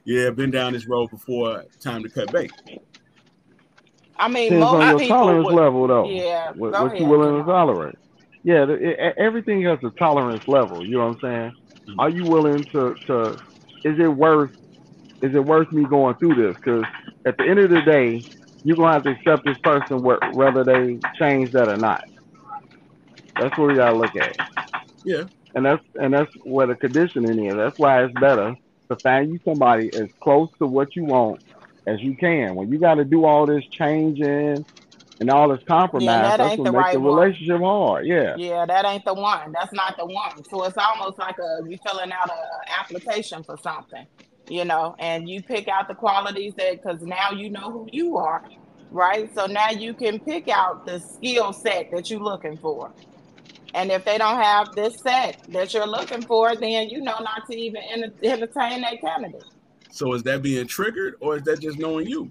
[0.03, 2.51] yeah, been down this road before, time to cut bait"?
[4.17, 6.09] I mean, Depends on your tolerance would, level, though.
[6.09, 7.95] Yeah, what, what you willing to tolerate?
[8.43, 10.85] Yeah, it, everything has a tolerance level.
[10.85, 11.51] You know what I'm saying?
[11.87, 11.99] Mm-hmm.
[11.99, 13.37] Are you willing to to?
[13.83, 14.55] Is it worth?
[15.21, 16.55] Is it worth me going through this?
[16.55, 16.85] Because
[17.25, 18.23] at the end of the day,
[18.63, 22.05] you're gonna have to accept this person whether they change that or not.
[23.35, 24.37] That's what we gotta look at.
[25.03, 25.23] Yeah.
[25.53, 27.55] And that's and that's where the conditioning is.
[27.55, 28.55] That's why it's better
[28.89, 31.41] to find you somebody as close to what you want
[31.87, 32.55] as you can.
[32.55, 34.65] When you got to do all this changing
[35.19, 37.87] and all this compromise, yeah, that that's what makes right the relationship one.
[37.87, 38.05] hard.
[38.05, 38.35] Yeah.
[38.37, 39.53] Yeah, that ain't the one.
[39.53, 40.43] That's not the one.
[40.49, 42.37] So it's almost like a you filling out an
[42.79, 44.05] application for something
[44.49, 48.17] you know, and you pick out the qualities that because now you know who you
[48.17, 48.43] are,
[48.91, 49.33] right?
[49.33, 52.91] So now you can pick out the skill set that you're looking for.
[53.73, 57.45] And if they don't have this set that you're looking for, then you know not
[57.49, 57.81] to even
[58.23, 59.43] entertain that candidate.
[59.91, 62.29] So is that being triggered or is that just knowing you?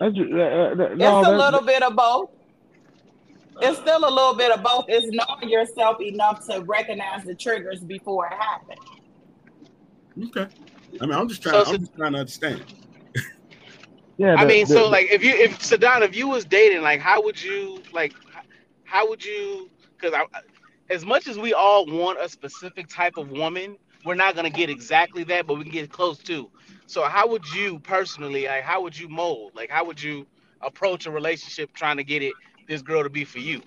[0.00, 2.30] Just, uh, uh, no, it's a little bit of both.
[3.60, 4.86] It's still a little bit of both.
[4.88, 8.80] It's knowing yourself enough to recognize the triggers before it happens.
[10.18, 10.46] Okay.
[11.00, 11.64] I mean, I'm just trying.
[11.64, 12.64] So, I'm just trying to understand.
[14.18, 14.34] yeah.
[14.34, 17.22] I mean, the, so like, if you, if SaDon, if you was dating, like, how
[17.22, 18.14] would you, like,
[18.84, 19.70] how would you?
[19.96, 20.24] Because I,
[20.92, 24.68] as much as we all want a specific type of woman, we're not gonna get
[24.68, 26.50] exactly that, but we can get close to.
[26.86, 29.52] So, how would you personally, like, how would you mold?
[29.54, 30.26] Like, how would you
[30.60, 32.34] approach a relationship trying to get it
[32.68, 33.62] this girl to be for you?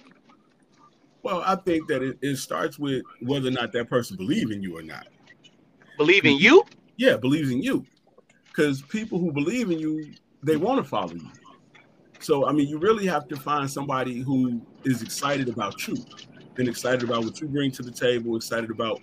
[1.23, 4.61] Well, I think that it, it starts with whether or not that person believes in
[4.61, 5.07] you or not.
[5.97, 6.63] Believe in you?
[6.97, 7.85] Yeah, believes in you.
[8.45, 11.29] Because people who believe in you, they want to follow you.
[12.19, 15.97] So I mean, you really have to find somebody who is excited about you
[16.57, 19.01] and excited about what you bring to the table, excited about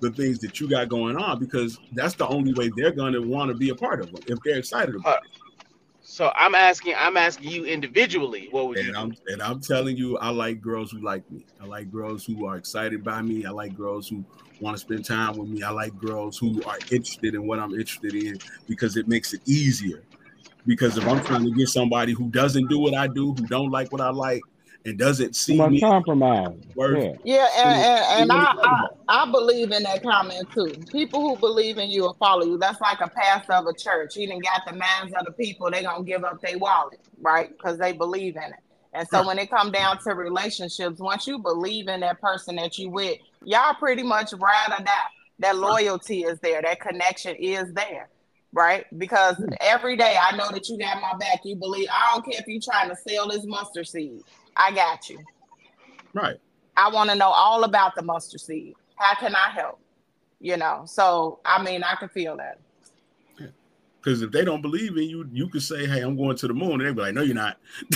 [0.00, 3.20] the things that you got going on, because that's the only way they're going to
[3.20, 5.30] want to be a part of it if they're excited about uh, it.
[6.02, 8.94] So I'm asking, I'm asking you individually, what would and you?
[8.96, 11.44] I'm, and I'm telling you, I like girls who like me.
[11.60, 13.44] I like girls who are excited by me.
[13.44, 14.24] I like girls who
[14.60, 15.62] want to spend time with me.
[15.62, 18.38] I like girls who are interested in what I'm interested in
[18.68, 20.02] because it makes it easier.
[20.66, 23.70] Because if I'm trying to get somebody who doesn't do what I do, who don't
[23.70, 24.42] like what I like,
[24.84, 26.56] and doesn't see me compromise.
[26.76, 28.54] yeah, yeah and, and, and I,
[29.08, 30.72] I, I believe in that comment too.
[30.90, 32.58] People who believe in you will follow you.
[32.58, 34.14] That's like a pastor of a church.
[34.14, 35.70] He didn't got the minds of the people.
[35.70, 37.50] They gonna give up their wallet, right?
[37.50, 38.60] Because they believe in it.
[38.92, 42.76] And so when it come down to relationships, once you believe in that person that
[42.78, 44.92] you with, y'all pretty much ride or die.
[45.38, 46.60] That loyalty is there.
[46.60, 48.08] That connection is there,
[48.52, 48.86] right?
[48.98, 49.48] Because hmm.
[49.60, 51.40] every day I know that you got my back.
[51.44, 51.88] You believe.
[51.90, 54.22] I don't care if you're trying to sell this mustard seed.
[54.56, 55.18] I got you.
[56.12, 56.36] Right.
[56.76, 58.74] I want to know all about the mustard seed.
[58.96, 59.80] How can I help?
[60.40, 60.82] You know.
[60.84, 62.58] So I mean, I can feel that.
[64.02, 66.54] Because if they don't believe in you, you could say, "Hey, I'm going to the
[66.54, 67.58] moon," and they'd be like, "No, you're not."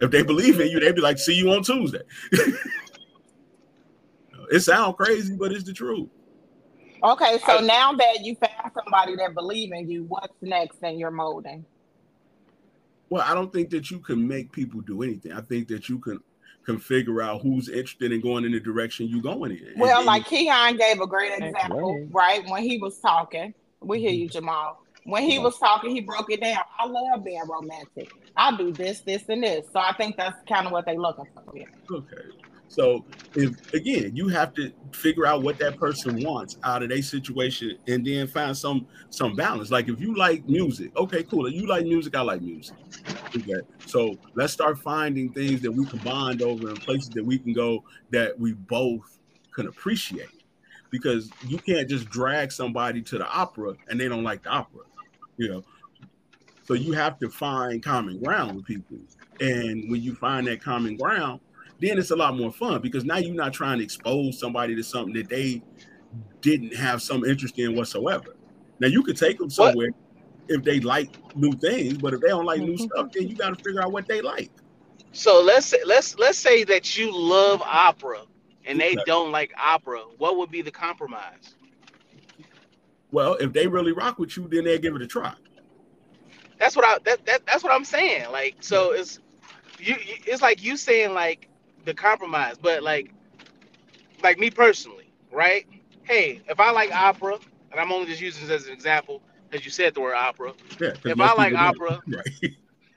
[0.00, 2.02] if they believe in you, they'd be like, "See you on Tuesday."
[4.50, 6.08] it sounds crazy, but it's the truth.
[7.02, 10.98] Okay, so I, now that you found somebody that believe in you, what's next in
[10.98, 11.64] your molding?
[13.08, 15.32] Well, I don't think that you can make people do anything.
[15.32, 16.20] I think that you can
[16.64, 19.72] can figure out who's interested in going in the direction you're going in.
[19.78, 22.48] Well, and, like Keon gave a great example, right?
[22.48, 24.22] When he was talking, we hear mm-hmm.
[24.22, 26.62] you, Jamaal when he was talking, he broke it down.
[26.78, 28.10] I love being romantic.
[28.36, 29.66] I do this, this, and this.
[29.72, 31.54] So I think that's kind of what they looking for.
[31.94, 32.22] Okay.
[32.70, 37.02] So if again, you have to figure out what that person wants out of their
[37.02, 39.72] situation and then find some some balance.
[39.72, 41.46] Like if you like music, okay, cool.
[41.46, 42.76] If you like music, I like music.
[43.36, 43.60] Okay.
[43.86, 47.52] So let's start finding things that we can bond over and places that we can
[47.52, 49.18] go that we both
[49.52, 50.28] can appreciate.
[50.90, 54.82] Because you can't just drag somebody to the opera and they don't like the opera,
[55.40, 55.64] you know.
[56.64, 58.98] So you have to find common ground with people.
[59.40, 61.40] And when you find that common ground,
[61.80, 64.84] then it's a lot more fun because now you're not trying to expose somebody to
[64.84, 65.62] something that they
[66.42, 68.36] didn't have some interest in whatsoever.
[68.78, 70.58] Now you could take them somewhere what?
[70.58, 72.84] if they like new things, but if they don't like new mm-hmm.
[72.84, 74.50] stuff, then you got to figure out what they like.
[75.12, 78.22] So let's say, let's let's say that you love opera
[78.66, 80.00] and they don't like opera.
[80.18, 81.56] What would be the compromise?
[83.12, 85.34] Well, if they really rock with you, then they'll give it a try.
[86.58, 88.30] That's what I that, that that's what I'm saying.
[88.30, 89.18] Like so it's
[89.78, 91.48] you it's like you saying like
[91.84, 92.56] the compromise.
[92.60, 93.12] But like,
[94.22, 95.66] like me personally, right?
[96.02, 97.38] Hey, if I like opera,
[97.70, 100.52] and I'm only just using this as an example, as you said the word opera.
[100.80, 102.28] Yeah, if I like opera, right.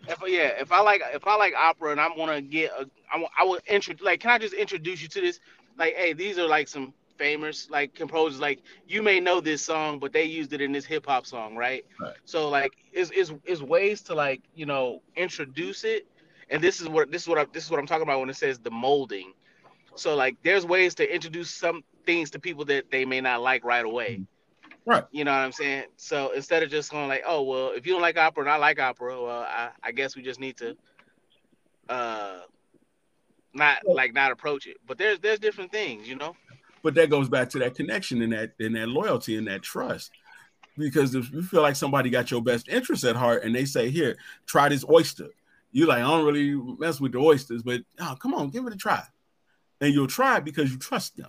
[0.08, 3.26] if yeah, if I like if I like opera and I'm gonna get a, I,
[3.40, 5.40] I will introduce like, can I just introduce you to this?
[5.78, 8.40] Like, hey, these are like some famous like composers.
[8.40, 11.56] Like, you may know this song, but they used it in this hip hop song,
[11.56, 11.86] right?
[12.00, 12.16] right?
[12.26, 16.08] So like, is is is ways to like you know introduce it
[16.50, 18.30] and this is what this is what I, this is what I'm talking about when
[18.30, 19.34] it says the molding.
[19.96, 23.64] So like, there's ways to introduce some things to people that they may not like
[23.64, 24.22] right away.
[24.86, 25.04] Right.
[25.12, 25.86] You know what I'm saying?
[25.98, 28.58] So instead of just going like, oh well, if you don't like opera and I
[28.58, 30.78] like opera, well, I, I guess we just need to
[31.90, 32.42] uh
[33.54, 34.78] not like not approach it.
[34.86, 36.36] But there's there's different things, you know.
[36.84, 40.12] But that goes back to that connection and that and that loyalty and that trust.
[40.78, 43.90] Because if you feel like somebody got your best interest at heart and they say,
[43.90, 45.30] here, try this oyster
[45.74, 48.74] you like, I don't really mess with the oysters, but oh, come on, give it
[48.74, 49.04] a try.
[49.82, 51.28] And you'll try because you trust them.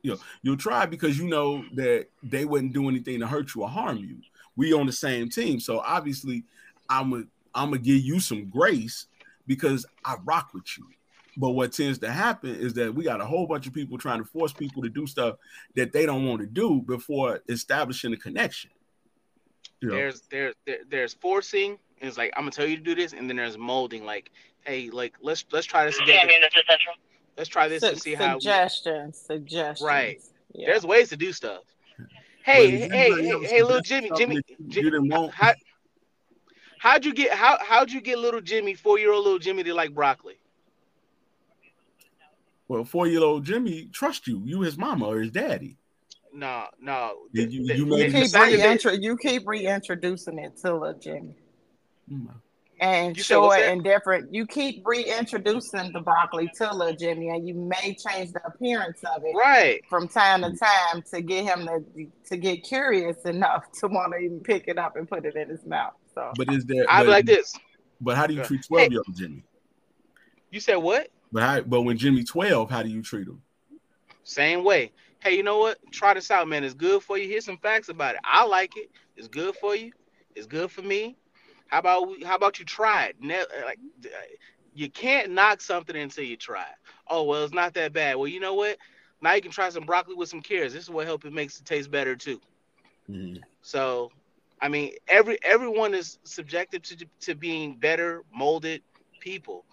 [0.00, 3.62] You know, you'll try because you know that they wouldn't do anything to hurt you
[3.62, 4.18] or harm you.
[4.56, 5.60] We on the same team.
[5.60, 6.44] So obviously,
[6.88, 7.16] I'm a
[7.52, 9.06] I'm gonna give you some grace
[9.46, 10.86] because I rock with you.
[11.36, 14.18] But what tends to happen is that we got a whole bunch of people trying
[14.18, 15.36] to force people to do stuff
[15.76, 18.70] that they don't want to do before establishing a connection.
[19.80, 19.94] You know?
[19.94, 23.28] There's there, there there's forcing it's like I'm gonna tell you to do this, and
[23.28, 24.04] then there's molding.
[24.04, 24.30] Like,
[24.64, 26.28] hey, like let's let's try this again.
[27.36, 28.38] Let's try this Su- and see how.
[28.38, 29.86] Suggestions, suggestions.
[29.86, 30.20] Right.
[30.52, 30.68] Yeah.
[30.70, 31.62] There's ways to do stuff.
[32.42, 35.52] Hey, well, hey, hey, hey, little Jimmy, Jimmy, Jimmy, how,
[36.78, 39.74] how'd you get how how'd you get little Jimmy, four year old little Jimmy, to
[39.74, 40.39] like broccoli?
[42.70, 44.42] Well, four year old Jimmy trust you.
[44.44, 45.76] You his mama or his daddy.
[46.32, 47.14] No, no.
[47.32, 51.34] You, you, you, you keep reintro- you keep reintroducing it to little Jimmy.
[52.08, 52.28] Mm.
[52.80, 54.32] And you show it in different.
[54.32, 59.24] You keep reintroducing the broccoli to little Jimmy, and you may change the appearance of
[59.24, 63.88] it, right, from time to time to get him to to get curious enough to
[63.88, 65.94] want to even pick it up and put it in his mouth.
[66.14, 66.84] So, but is there?
[66.88, 67.52] I like this.
[68.00, 69.42] But how do you treat twelve year old Jimmy?
[70.52, 71.10] You said what?
[71.32, 73.42] But how, but when Jimmy twelve, how do you treat him?
[74.24, 74.92] Same way.
[75.20, 75.78] Hey, you know what?
[75.92, 76.64] Try this out, man.
[76.64, 77.28] It's good for you.
[77.28, 78.20] Here's some facts about it.
[78.24, 78.90] I like it.
[79.16, 79.92] It's good for you.
[80.34, 81.16] It's good for me.
[81.68, 83.16] How about we, how about you try it?
[83.20, 83.78] Ne- like
[84.74, 86.76] you can't knock something until you try it.
[87.08, 88.16] Oh well, it's not that bad.
[88.16, 88.78] Well, you know what?
[89.20, 90.72] Now you can try some broccoli with some carrots.
[90.74, 92.40] This is what helps it makes it taste better too.
[93.10, 93.42] Mm-hmm.
[93.62, 94.10] So,
[94.60, 98.82] I mean, every everyone is subjected to to being better molded
[99.20, 99.64] people.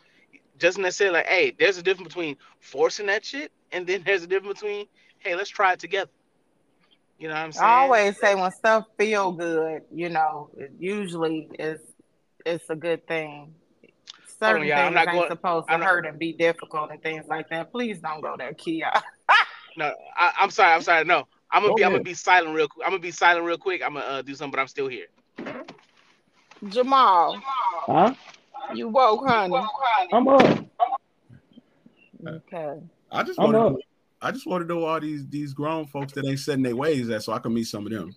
[0.57, 4.27] Doesn't necessarily like, hey, there's a difference between forcing that shit, and then there's a
[4.27, 4.87] difference between,
[5.19, 6.11] hey, let's try it together.
[7.19, 7.67] You know what I'm saying?
[7.67, 11.79] I always say when stuff feel good, you know, it usually is
[12.45, 13.53] it's a good thing.
[14.39, 16.33] Certain oh, yeah, things I'm not ain't going, supposed to I'm hurt not, and be
[16.33, 17.71] difficult and things like that.
[17.71, 18.91] Please don't go there, Kia.
[19.77, 20.73] no, I, am sorry.
[20.73, 21.05] I'm sorry.
[21.05, 21.81] No, I'm gonna go be.
[21.81, 21.91] Ahead.
[21.91, 22.67] I'm gonna be silent real.
[22.67, 22.85] quick.
[22.85, 23.81] I'm gonna be silent real quick.
[23.83, 25.07] I'm gonna uh, do something, but I'm still here.
[26.65, 27.41] Jamaal.
[27.87, 28.13] Huh?
[28.73, 29.55] You woke, honey.
[30.11, 30.65] I'm up.
[32.25, 32.79] Okay.
[33.11, 33.77] I just want to.
[34.21, 37.09] I just want to know all these these grown folks that ain't setting their ways
[37.09, 38.15] at, so I can meet some of them.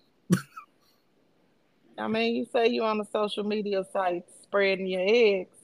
[1.97, 5.55] I mean, you say you on the social media sites spreading your eggs.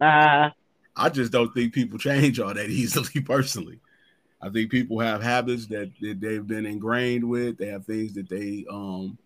[0.00, 0.50] Uh,
[0.96, 3.20] I just don't think people change all that easily.
[3.22, 3.80] Personally,
[4.42, 7.58] I think people have habits that, that they've been ingrained with.
[7.58, 9.16] They have things that they um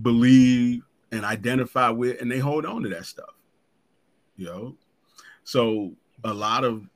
[0.00, 0.82] believe
[1.12, 3.34] and identify with, and they hold on to that stuff.
[4.36, 4.76] You know,
[5.44, 5.92] so
[6.24, 6.88] a lot of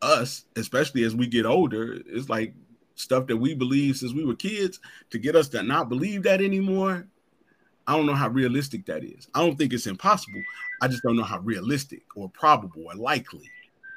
[0.00, 2.54] us, especially as we get older, it's like
[2.94, 4.80] stuff that we believe since we were kids
[5.10, 7.06] to get us to not believe that anymore.
[7.86, 9.28] I don't know how realistic that is.
[9.34, 10.42] I don't think it's impossible.
[10.80, 13.48] I just don't know how realistic or probable or likely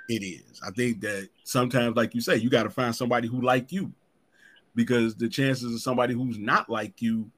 [0.09, 0.59] it is.
[0.65, 3.91] I think that sometimes, like you say, you got to find somebody who like you,
[4.73, 7.29] because the chances of somebody who's not like you,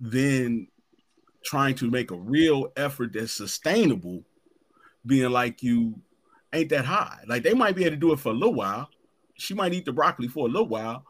[0.00, 0.68] then
[1.44, 4.22] trying to make a real effort that's sustainable,
[5.06, 5.94] being like you,
[6.52, 7.20] ain't that high.
[7.26, 8.88] Like they might be able to do it for a little while.
[9.34, 11.04] She might eat the broccoli for a little while.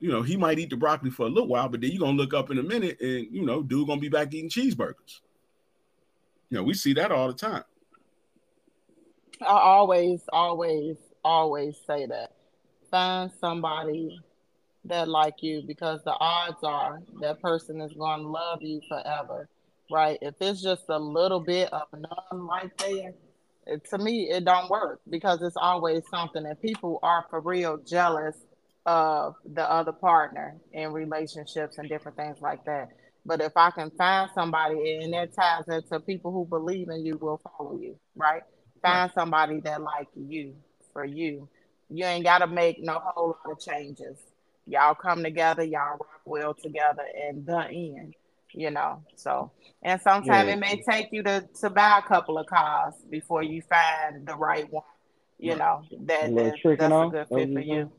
[0.00, 2.16] You know, he might eat the broccoli for a little while, but then you're gonna
[2.16, 5.20] look up in a minute and you know, dude gonna be back eating cheeseburgers.
[6.50, 7.64] You know, we see that all the time.
[9.42, 12.32] I always, always, always say that.
[12.90, 14.18] Find somebody
[14.84, 19.48] that like you because the odds are that person is to love you forever,
[19.90, 20.18] right?
[20.20, 23.14] If it's just a little bit of none right there,
[23.66, 27.78] it, to me it don't work because it's always something and people are for real
[27.78, 28.36] jealous
[28.86, 32.88] of the other partner in relationships and different things like that.
[33.26, 37.18] But if I can find somebody and that ties into people who believe in you
[37.18, 38.42] will follow you, right?
[38.80, 40.54] Find somebody that like you
[40.92, 41.48] for you.
[41.90, 44.16] You ain't gotta make no whole lot of changes.
[44.66, 48.14] Y'all come together, y'all rock well together, and the end.
[48.52, 50.54] You know, so and sometimes yeah.
[50.54, 54.34] it may take you to to buy a couple of cars before you find the
[54.34, 54.84] right one.
[55.38, 57.92] You know that, that that's a good fit for you.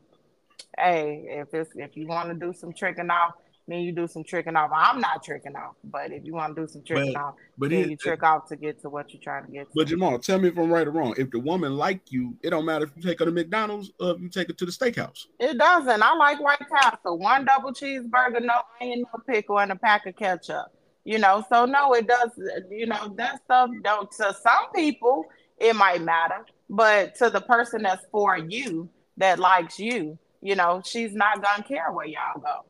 [0.76, 3.34] Hey, if it's if you want to do some tricking off,
[3.70, 4.70] then you do some tricking off.
[4.72, 7.70] I'm not tricking off, but if you want to do some tricking but, off, but
[7.70, 9.66] then it, you trick off to get to what you're trying to get.
[9.66, 9.72] To.
[9.74, 11.14] But Jamaal, tell me if I'm right or wrong.
[11.16, 14.12] If the woman like you, it don't matter if you take her to McDonald's or
[14.12, 15.26] if you take her to the steakhouse.
[15.38, 16.02] It doesn't.
[16.02, 17.18] I like White Castle.
[17.18, 20.66] One double cheeseburger, no onion, no pickle, and a pack of ketchup.
[21.04, 22.30] You know, so no, it does.
[22.70, 24.10] You know, that stuff don't.
[24.12, 25.24] To some people,
[25.58, 30.82] it might matter, but to the person that's for you, that likes you, you know,
[30.84, 32.64] she's not gonna care where y'all go.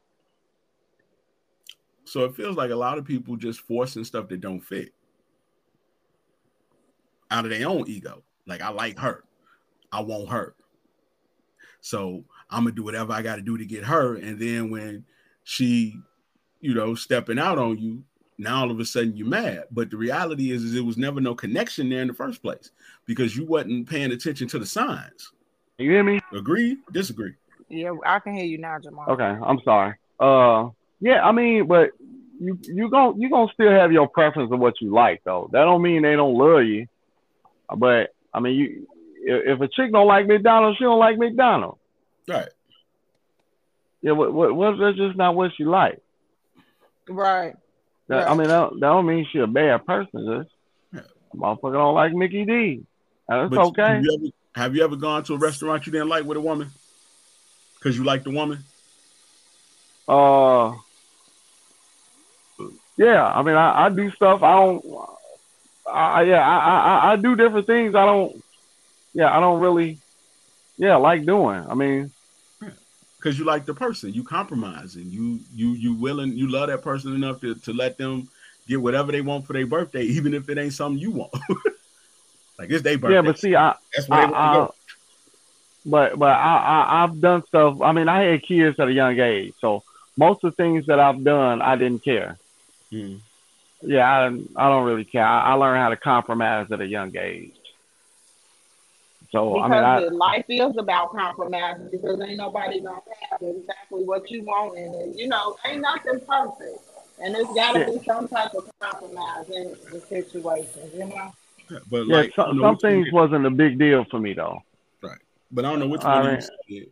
[2.10, 4.92] So it feels like a lot of people just forcing stuff that don't fit
[7.30, 8.24] out of their own ego.
[8.48, 9.22] Like I like her,
[9.92, 10.56] I want her.
[11.80, 14.16] So I'm gonna do whatever I got to do to get her.
[14.16, 15.04] And then when
[15.44, 16.00] she,
[16.60, 18.02] you know, stepping out on you,
[18.38, 19.66] now all of a sudden you're mad.
[19.70, 22.72] But the reality is, is it was never no connection there in the first place
[23.06, 25.30] because you wasn't paying attention to the signs.
[25.78, 26.18] You hear me?
[26.32, 26.76] Agree?
[26.90, 27.34] Disagree?
[27.68, 29.10] Yeah, I can hear you now, Jamaal.
[29.10, 29.94] Okay, I'm sorry.
[30.18, 31.90] Uh, yeah, I mean, but
[32.40, 35.50] you you going you gonna still have your preference of what you like though.
[35.52, 36.88] That don't mean they don't love you.
[37.76, 38.86] But I mean, you
[39.22, 41.78] if a chick don't like McDonald's, she don't like McDonald's.
[42.26, 42.48] Right.
[44.00, 44.12] Yeah.
[44.12, 44.78] What what what?
[44.78, 46.00] That's just not what she like.
[47.08, 47.54] Right.
[48.08, 48.28] That, right.
[48.28, 50.44] I mean, that, that don't mean she a bad person.
[50.44, 50.50] Just
[50.94, 51.00] yeah.
[51.38, 52.82] motherfucker don't like Mickey D.
[53.28, 53.82] That's but okay.
[53.82, 56.40] Have you, ever, have you ever gone to a restaurant you didn't like with a
[56.40, 56.70] woman?
[57.74, 58.64] Because you like the woman?
[60.08, 60.74] Uh
[62.96, 64.42] yeah, I mean, I, I do stuff.
[64.42, 64.84] I don't.
[65.90, 67.94] I yeah, I, I I do different things.
[67.94, 68.42] I don't.
[69.14, 69.98] Yeah, I don't really.
[70.76, 71.64] Yeah, like doing.
[71.68, 72.10] I mean,
[73.20, 76.82] because you like the person, you compromise, and you you you willing, you love that
[76.82, 78.28] person enough to to let them
[78.66, 81.32] get whatever they want for their birthday, even if it ain't something you want.
[82.58, 83.14] like it's their birthday.
[83.14, 84.74] Yeah, but see, I that's where I, they want to go.
[85.86, 87.80] But but I, I I've done stuff.
[87.80, 89.82] I mean, I had kids at a young age, so
[90.16, 92.38] most of the things that I've done, I didn't care.
[92.92, 93.20] Mm.
[93.82, 94.26] Yeah, I,
[94.56, 95.24] I don't really care.
[95.24, 97.54] I, I learned how to compromise at a young age.
[99.32, 104.02] So because I mean, I, life is about compromise because ain't nobody gonna have exactly
[104.02, 106.80] what you want, and you know, ain't nothing perfect,
[107.22, 107.86] and there's got to yeah.
[107.86, 111.32] be some type of compromise in the situation, you know.
[111.70, 114.64] Yeah, but yeah, like, some, some things wasn't a big deal for me though.
[115.00, 115.18] Right,
[115.52, 116.88] but I don't know which one mean, he said.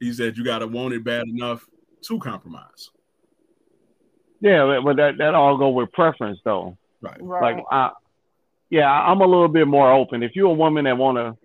[0.00, 1.66] He said you gotta want it bad enough
[2.04, 2.88] to compromise.
[4.40, 6.76] Yeah, but that that all go with preference though.
[7.02, 7.16] Right.
[7.20, 7.56] right.
[7.56, 7.90] Like I,
[8.70, 10.22] yeah, I'm a little bit more open.
[10.22, 11.36] If you're a woman that want to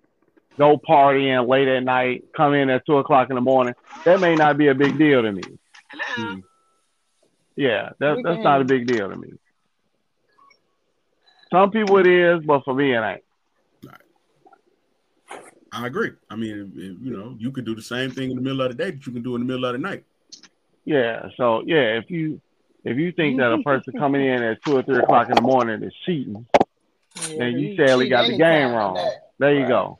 [0.56, 3.74] go partying late at night, come in at two o'clock in the morning,
[4.04, 5.42] that may not be a big deal to me.
[5.90, 6.34] Hello.
[6.34, 6.42] Mm.
[7.56, 9.32] Yeah, that, that's not a big deal to me.
[11.50, 13.22] Some people it is, but for me it ain't.
[13.84, 15.40] Right.
[15.72, 16.12] I agree.
[16.30, 16.72] I mean,
[17.02, 19.06] you know, you could do the same thing in the middle of the day that
[19.06, 20.04] you can do in the middle of the night.
[20.84, 21.28] Yeah.
[21.36, 22.40] So yeah, if you
[22.86, 25.40] if you think that a person coming in at two or three o'clock in the
[25.42, 26.46] morning is cheating,
[27.28, 28.96] yeah, then you sadly got the game wrong.
[29.38, 29.68] There you right.
[29.68, 29.98] go.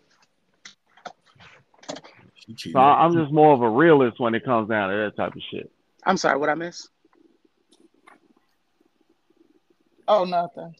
[2.72, 5.43] So I'm just more of a realist when it comes down to that type of
[5.51, 5.70] shit.
[6.05, 6.89] I'm sorry, what I miss?
[10.07, 10.72] Oh, nothing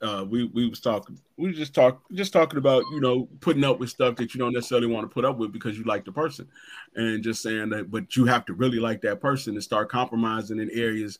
[0.00, 3.78] uh, we we was talking, we just talk, just talking about you know putting up
[3.78, 6.12] with stuff that you don't necessarily want to put up with because you like the
[6.12, 6.48] person,
[6.94, 10.58] and just saying that, but you have to really like that person and start compromising
[10.58, 11.18] in areas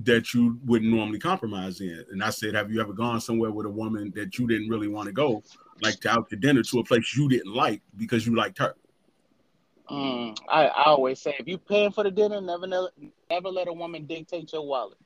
[0.00, 2.04] that you wouldn't normally compromise in.
[2.10, 4.88] And I said, have you ever gone somewhere with a woman that you didn't really
[4.88, 5.42] want to go,
[5.82, 8.74] like to out to dinner to a place you didn't like because you liked her?
[9.90, 13.72] Mm, I, I always say if you paying for the dinner, never never let a
[13.72, 14.98] woman dictate your wallet.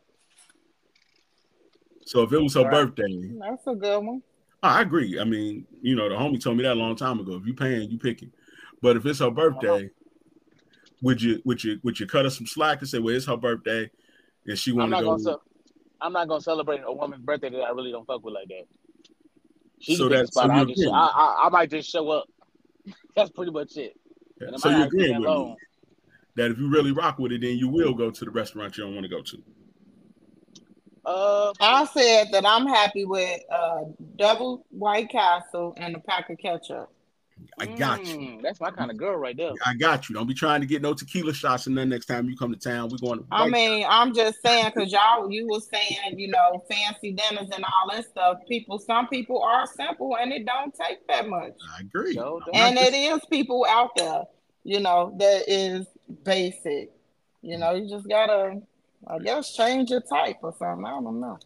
[2.09, 2.71] So if it was her right.
[2.71, 4.23] birthday, that's a good one.
[4.63, 5.21] I agree.
[5.21, 7.35] I mean, you know, the homie told me that a long time ago.
[7.35, 8.33] If you paying, you picking.
[8.81, 9.91] But if it's her birthday,
[11.03, 13.37] would you would you would you cut her some slack and say, well, it's her
[13.37, 13.91] birthday,
[14.47, 15.19] and she want to go?
[15.19, 15.37] Gonna,
[16.01, 18.65] I'm not gonna celebrate a woman's birthday that I really don't fuck with like that.
[19.79, 22.25] She so that's so I, just, I, I, I, might just show up.
[23.17, 24.01] that's pretty much it.
[24.41, 24.57] Yeah.
[24.57, 25.57] So you're agreeing with me
[26.37, 28.85] that if you really rock with it, then you will go to the restaurant you
[28.85, 29.43] don't want to go to.
[31.09, 33.85] Uh, I said that I'm happy with uh,
[34.17, 36.93] double White Castle and a pack of ketchup.
[37.59, 38.19] I got you.
[38.19, 39.53] Mm, that's my kind of girl right there.
[39.65, 40.15] I got you.
[40.15, 42.59] Don't be trying to get no tequila shots and then next time you come to
[42.59, 43.25] town, we're going to.
[43.31, 47.65] I mean, I'm just saying because y'all, you were saying, you know, fancy dinners and
[47.65, 48.39] all that stuff.
[48.47, 51.53] People, some people are simple and it don't take that much.
[51.75, 52.13] I agree.
[52.13, 54.25] So and it is people out there,
[54.65, 55.87] you know, that is
[56.25, 56.91] basic.
[57.41, 58.61] You know, you just gotta,
[59.07, 60.85] I guess, change your type or something.
[60.85, 61.39] I don't know.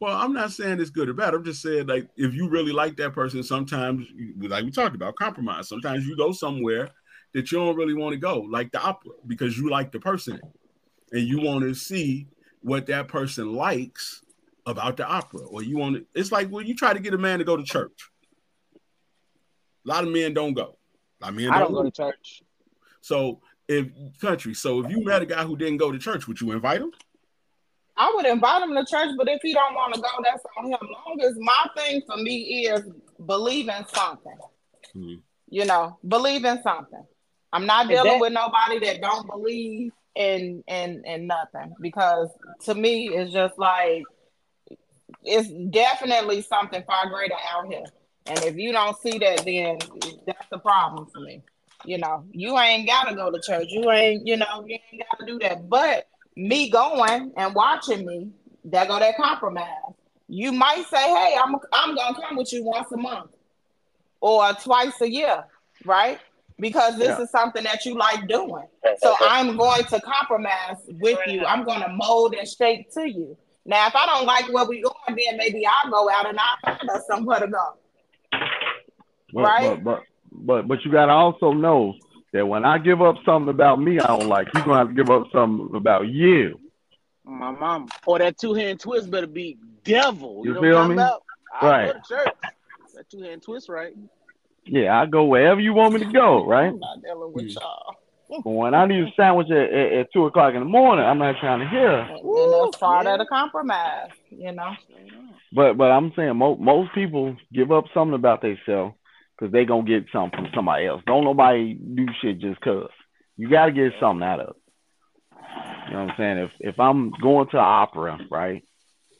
[0.00, 1.34] Well, I'm not saying it's good or bad.
[1.34, 4.06] I'm just saying like if you really like that person, sometimes
[4.38, 5.68] like we talked about compromise.
[5.68, 6.90] Sometimes you go somewhere
[7.34, 10.40] that you don't really want to go, like the opera, because you like the person
[11.12, 12.26] and you want to see
[12.62, 14.22] what that person likes
[14.66, 16.06] about the opera, or you want to.
[16.14, 18.10] It's like when you try to get a man to go to church.
[19.84, 20.76] A lot of men don't go.
[21.20, 22.42] A lot of men don't, I don't go to church.
[23.00, 23.40] So
[23.70, 23.86] if
[24.20, 26.80] country, so if you met a guy who didn't go to church, would you invite
[26.80, 26.90] him?
[27.96, 30.66] I would invite him to church, but if he don't want to go, that's on
[30.66, 30.78] him.
[30.82, 32.82] Long as my thing for me is
[33.24, 34.38] believe in something.
[34.96, 35.14] Mm-hmm.
[35.48, 37.04] You know, believe in something.
[37.52, 42.28] I'm not dealing that- with nobody that don't believe in in in nothing because
[42.64, 44.02] to me it's just like
[45.22, 47.84] it's definitely something far greater out here.
[48.26, 49.78] And if you don't see that, then
[50.26, 51.42] that's the problem for me.
[51.84, 53.66] You know, you ain't gotta go to church.
[53.68, 55.68] You ain't, you know, you ain't gotta do that.
[55.68, 58.30] But me going and watching me,
[58.66, 59.66] that go that compromise.
[60.28, 63.30] You might say, "Hey, I'm I'm gonna come with you once a month
[64.20, 65.44] or twice a year,
[65.84, 66.18] right?
[66.58, 67.22] Because this yeah.
[67.22, 68.66] is something that you like doing.
[68.98, 71.44] So I'm going to compromise with you.
[71.46, 73.36] I'm going to mold and shape to you.
[73.64, 76.76] Now, if I don't like where we going, then maybe I'll go out and I'll
[76.76, 77.74] find us somewhere to go.
[79.32, 79.84] But, right?
[79.84, 80.02] But, but
[80.32, 81.94] but but you gotta also know
[82.32, 84.94] that when I give up something about me I don't like, you're gonna have to
[84.94, 86.58] give up something about you.
[87.24, 87.88] My mom.
[88.06, 90.42] Or oh, that two hand twist better be devil.
[90.44, 90.94] You, you know feel me?
[90.94, 91.22] About?
[91.62, 91.94] Right.
[92.94, 93.94] That two hand twist, right?
[94.66, 96.68] Yeah, I go wherever you want me to go, right?
[96.68, 97.94] I'm not dealing with y'all.
[98.28, 101.18] But when I need a sandwich at, at, at, two o'clock in the morning, I'm
[101.18, 101.90] not trying to hear.
[101.90, 103.14] And that's part yeah.
[103.14, 104.72] of the compromise, you know.
[105.52, 108.94] But but I'm saying most most people give up something about themselves
[109.40, 111.02] because they gonna get something from somebody else.
[111.06, 112.90] Don't nobody do shit just cause.
[113.36, 114.56] You gotta get something out of it.
[115.86, 116.38] You know what I'm saying?
[116.38, 118.62] If if I'm going to opera, right?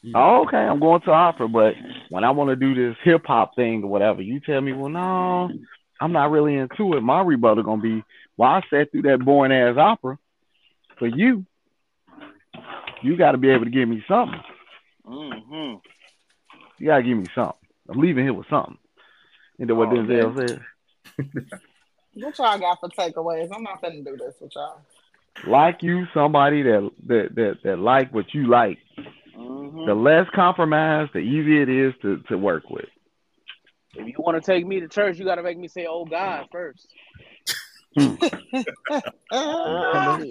[0.05, 0.15] Mm-hmm.
[0.15, 1.73] Oh, okay, I'm going to opera, but
[2.09, 4.89] when I want to do this hip hop thing or whatever, you tell me, well,
[4.89, 5.49] no,
[5.99, 7.01] I'm not really into it.
[7.01, 8.03] My rebuttal gonna be,
[8.37, 10.17] well, I sat through that boring ass opera
[10.97, 11.45] for you.
[13.03, 14.39] You got to be able to give me something.
[15.05, 15.77] Mm-hmm.
[16.77, 17.57] You gotta give me something.
[17.89, 18.77] I'm leaving here with something.
[19.61, 20.59] Into what oh, Denzel said.
[22.15, 23.47] what y'all got for takeaways?
[23.55, 24.81] I'm not gonna do this with y'all.
[25.45, 28.79] Like you, somebody that that that, that like what you like.
[29.37, 29.85] Mm-hmm.
[29.85, 32.87] The less compromise, the easier it is to, to work with.
[33.93, 36.05] If you want to take me to church, you got to make me say, "Oh
[36.05, 36.87] God," first.
[37.99, 38.17] oh,
[39.31, 40.23] God.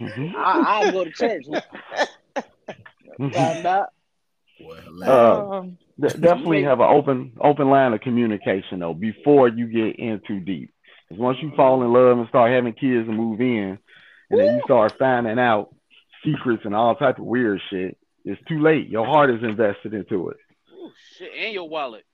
[0.00, 0.36] Mm-hmm.
[0.36, 1.46] I, will go to church.
[4.60, 5.02] mm-hmm.
[5.02, 10.40] Uh, definitely have an open open line of communication though before you get in too
[10.40, 10.72] deep.
[11.08, 13.78] Because once you fall in love and start having kids and move in,
[14.30, 15.74] and then you start finding out
[16.24, 18.88] secrets and all type of weird shit, it's too late.
[18.88, 20.36] Your heart is invested into it.
[20.72, 22.04] Ooh, shit, and your wallet.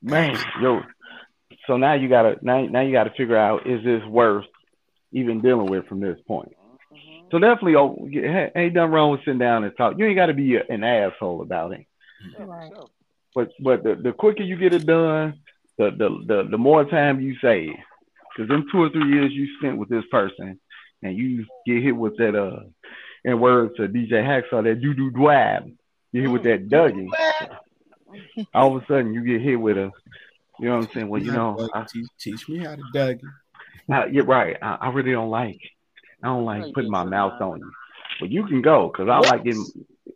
[0.00, 0.80] Man, yo.
[1.66, 4.44] So now you gotta now now you gotta figure out is this worth
[5.12, 6.52] even dealing with from this point.
[7.34, 8.08] So definitely, oh,
[8.54, 9.94] ain't nothing wrong with sitting down and talk.
[9.98, 11.84] You ain't got to be an asshole about it.
[12.38, 12.70] Right.
[13.34, 15.40] But but the, the quicker you get it done,
[15.76, 17.72] the the the, the more time you save.
[18.36, 20.60] Because in two or three years you spent with this person,
[21.02, 22.60] and you get hit with that uh,
[23.24, 25.74] in words of DJ Hacksaw, that doo doo dwab.
[26.12, 27.08] You hit with that Dougie.
[28.54, 29.90] All of a sudden you get hit with a,
[30.60, 31.08] you know what I'm saying?
[31.08, 33.22] Well, you know, I, teach, teach me how to Dougie.
[33.92, 34.56] Uh, you're right.
[34.62, 35.58] I, I really don't like.
[36.24, 37.70] I don't like putting my mouth on you.
[38.18, 39.64] But you can go because I like getting.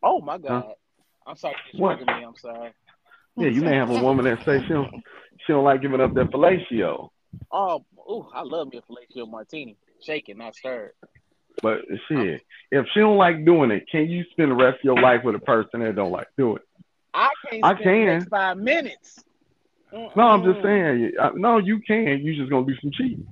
[0.03, 0.65] Oh my god.
[0.67, 0.75] Huh?
[1.27, 1.57] I'm sorry.
[1.77, 1.99] What?
[2.01, 2.07] Me.
[2.07, 2.71] I'm sorry.
[3.37, 4.91] Yeah, you may have a woman that say she don't
[5.47, 7.11] she don't like giving up that fellatio.
[7.53, 10.93] Oh, ooh, I love me a fellatio martini, shaken, not stirred.
[11.63, 15.01] But shit, if she don't like doing it, can you spend the rest of your
[15.01, 16.85] life with a person that don't like doing it?
[17.13, 17.65] I can't.
[17.65, 18.27] I can.
[18.27, 19.23] five minutes.
[19.93, 21.13] No, I'm just saying.
[21.35, 22.21] No, you can.
[22.23, 23.27] You just gonna do some cheating.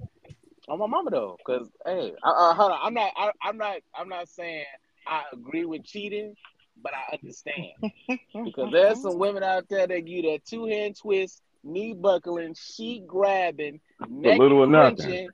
[0.68, 2.78] On my mama though, because hey, uh, hold on.
[2.82, 3.12] I'm not.
[3.16, 3.76] I, I'm not.
[3.94, 4.64] I'm not saying
[5.06, 6.34] I agree with cheating,
[6.82, 7.72] but I understand
[8.44, 13.06] because there's some women out there that give that two hand twist, knee buckling, sheet
[13.06, 15.28] grabbing, neck little crunching,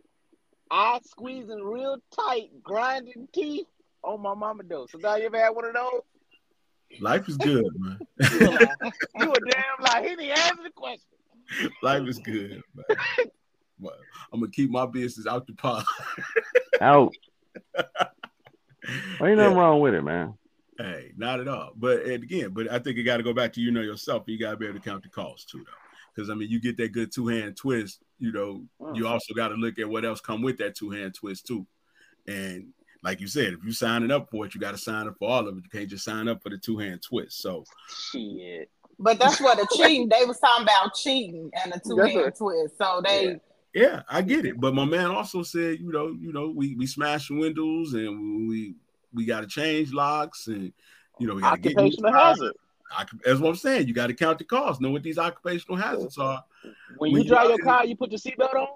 [0.70, 3.66] eye squeezing real tight, grinding teeth
[4.02, 4.86] on my mama though.
[4.90, 6.02] So now you ever had one of those?
[7.00, 7.98] Life is good, man.
[8.30, 10.02] you, a, you a damn lie.
[10.02, 11.72] He didn't answer the question.
[11.82, 13.26] Life is good, man.
[13.78, 13.98] But
[14.32, 15.84] I'm gonna keep my business out the pot.
[16.80, 17.12] out.
[18.84, 19.54] Ain't nothing yeah.
[19.54, 20.34] wrong with it, man.
[20.78, 21.72] Hey, not at all.
[21.76, 24.24] But and again, but I think you got to go back to you know yourself.
[24.26, 25.72] You got to be able to count the cost too, though.
[26.14, 28.02] Because I mean, you get that good two hand twist.
[28.18, 28.64] You know,
[28.94, 31.66] you also got to look at what else come with that two hand twist too.
[32.26, 32.68] And
[33.02, 35.28] like you said, if you signing up for it, you got to sign up for
[35.28, 35.64] all of it.
[35.64, 37.40] You can't just sign up for the two hand twist.
[37.40, 37.64] So,
[38.10, 38.70] shit.
[38.98, 40.08] But that's what the cheating.
[40.08, 42.78] They was talking about cheating and the two hand twist.
[42.78, 43.24] So they.
[43.24, 43.34] Yeah.
[43.74, 44.60] Yeah, I get it.
[44.60, 48.74] But my man also said, you know, you know, we we smash windows and we
[49.12, 50.72] we got to change locks and
[51.18, 52.52] you know we got to get occupational hazard.
[53.24, 53.88] That's what I'm saying.
[53.88, 54.80] You got to count the cost.
[54.80, 56.44] Know what these occupational hazards are.
[56.98, 58.68] When, when you drive your car, you put your seatbelt on.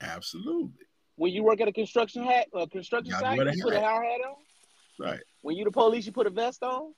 [0.00, 0.86] Absolutely.
[1.16, 4.06] When you work at a construction hat, a uh, construction site, you put a hard
[4.06, 4.36] hat on.
[4.98, 5.20] Right.
[5.42, 6.94] When you the police, you put a vest on.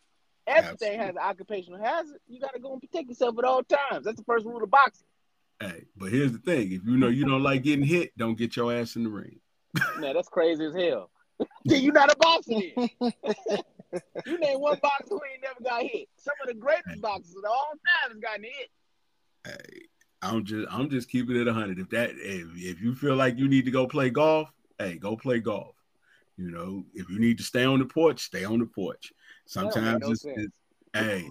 [0.46, 0.98] Everything Absolutely.
[0.98, 2.18] has an occupational hazard.
[2.28, 4.04] You got to go and protect yourself at all times.
[4.04, 5.06] That's the first rule of boxing.
[5.62, 8.56] Hey, but here's the thing: if you know you don't like getting hit, don't get
[8.56, 9.38] your ass in the ring.
[10.00, 11.10] Man, that's crazy as hell.
[11.64, 12.52] You're not a boxer.
[14.26, 16.08] you name one boxer who ain't never got hit.
[16.16, 18.70] Some of the greatest boxers of all time has gotten hit.
[19.44, 19.82] Hey,
[20.20, 21.78] I'm just I'm just keeping it hundred.
[21.78, 24.50] If that if, if you feel like you need to go play golf,
[24.80, 25.76] hey, go play golf.
[26.36, 29.12] You know, if you need to stay on the porch, stay on the porch.
[29.46, 30.52] Sometimes no it's, it's
[30.92, 31.28] hey,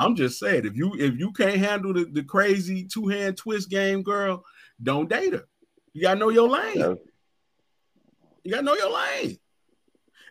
[0.00, 3.68] I'm just saying, if you if you can't handle the, the crazy two hand twist
[3.68, 4.44] game, girl,
[4.82, 5.46] don't date her.
[5.92, 6.78] You gotta know your lane.
[6.78, 6.94] Yeah.
[8.42, 9.38] You gotta know your lane.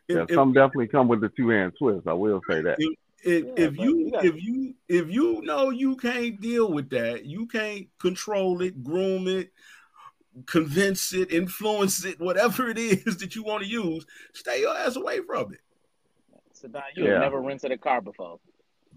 [0.08, 2.08] If, yeah, some if, definitely come with the two hand twist.
[2.08, 2.78] I will say that.
[2.80, 6.90] If, if, yeah, if you, you if you if you know you can't deal with
[6.90, 9.52] that, you can't control it, groom it,
[10.48, 14.04] convince it, influence it, whatever it is that you want to use,
[14.34, 15.60] stay your ass away from it.
[16.54, 17.20] So now you yeah.
[17.20, 18.40] never rented a car before.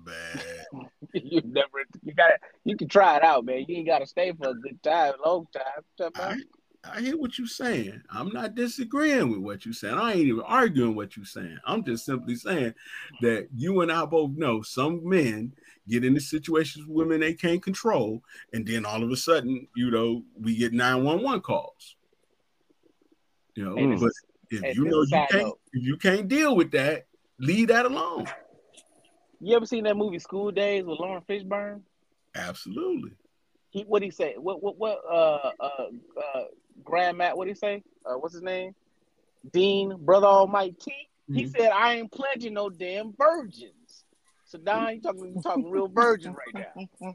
[0.05, 0.87] Man.
[1.15, 3.65] you never you gotta you can try it out, man.
[3.69, 6.11] You ain't gotta stay for a good time, long time.
[6.17, 6.39] I,
[6.85, 8.03] I hear what you're saying.
[8.11, 9.95] I'm not disagreeing with what you're saying.
[9.95, 11.59] I ain't even arguing what you're saying.
[11.67, 12.75] I'm just simply saying
[13.21, 15.53] that you and I both know some men
[15.89, 18.23] get into situations with women they can't control,
[18.53, 21.97] and then all of a sudden, you know, we get 911 calls.
[23.55, 24.13] You know, but
[24.51, 27.07] if you know you can't if you can't deal with that,
[27.39, 28.27] leave that alone.
[29.45, 31.81] You ever seen that movie School Daze with Laurence Fishburne?
[32.35, 33.11] Absolutely.
[33.71, 34.35] He what he say?
[34.39, 35.87] What what what uh uh
[36.17, 36.45] uh
[36.85, 37.83] Grand Matt, what he say?
[38.07, 38.75] Uh what's his name?
[39.53, 40.95] Dean, brother Almighty.
[41.29, 41.35] Mm-hmm.
[41.35, 43.73] He said, I ain't pledging no damn virgin.
[44.53, 47.15] So now you talking you talking real virgin right now.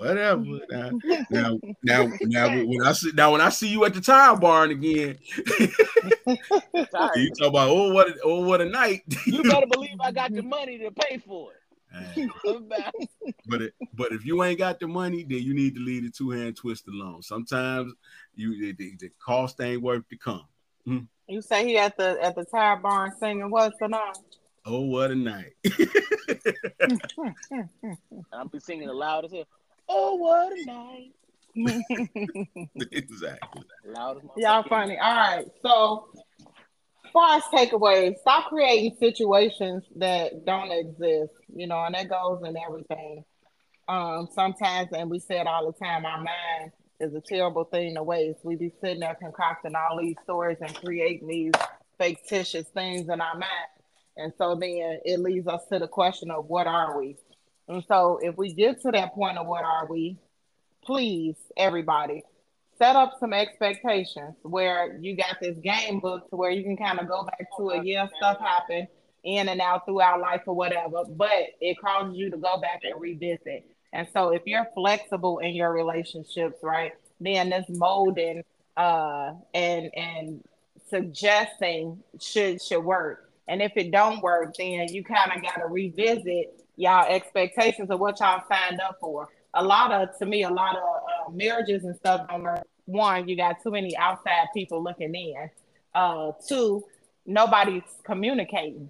[0.00, 0.42] Whatever.
[0.68, 0.90] Now,
[1.30, 4.72] now, now, now, when I see now when I see you at the tire barn
[4.72, 5.18] again,
[6.26, 6.36] you
[6.96, 9.02] talk about oh what a, oh what a night.
[9.24, 12.28] you better believe I got the money to pay for it.
[13.46, 16.10] but it, but if you ain't got the money, then you need to leave the
[16.10, 17.22] two hand twist alone.
[17.22, 17.92] Sometimes
[18.34, 20.44] you the, the cost ain't worth the come.
[20.88, 21.04] Mm-hmm.
[21.28, 24.00] You say he at the at the tire barn singing what's the name?
[24.72, 25.54] Oh, what a night.
[28.32, 29.42] I'll be singing it loud as hell.
[29.88, 31.10] Oh, what a night.
[32.92, 33.64] exactly.
[33.84, 34.96] Loud Y'all funny.
[34.96, 35.46] All right.
[35.60, 36.10] So,
[37.04, 42.40] as far as takeaways, stop creating situations that don't exist, you know, and that goes
[42.44, 43.24] in everything.
[43.88, 46.70] Um, sometimes, and we say it all the time, our mind
[47.00, 48.44] is a terrible thing to waste.
[48.44, 51.54] We be sitting there concocting all these stories and creating these
[51.98, 53.68] fictitious things in our mind
[54.20, 57.16] and so then it leads us to the question of what are we?
[57.68, 60.18] And so if we get to that point of what are we,
[60.84, 62.22] please, everybody,
[62.78, 66.98] set up some expectations where you got this game book to where you can kind
[66.98, 67.84] of go back to it.
[67.84, 68.88] yeah, stuff happened
[69.22, 71.30] in and out throughout life or whatever, but
[71.60, 73.70] it causes you to go back and revisit.
[73.92, 78.42] And so if you're flexible in your relationships, right, then this molding
[78.76, 80.44] uh and and
[80.88, 83.29] suggesting should should work.
[83.50, 87.98] And if it don't work, then you kind of got to revisit y'all expectations of
[87.98, 89.28] what y'all signed up for.
[89.54, 92.62] A lot of, to me, a lot of uh, marriages and stuff don't work.
[92.84, 95.50] One, you got too many outside people looking in.
[95.92, 96.84] Uh, two,
[97.26, 98.88] nobody's communicating.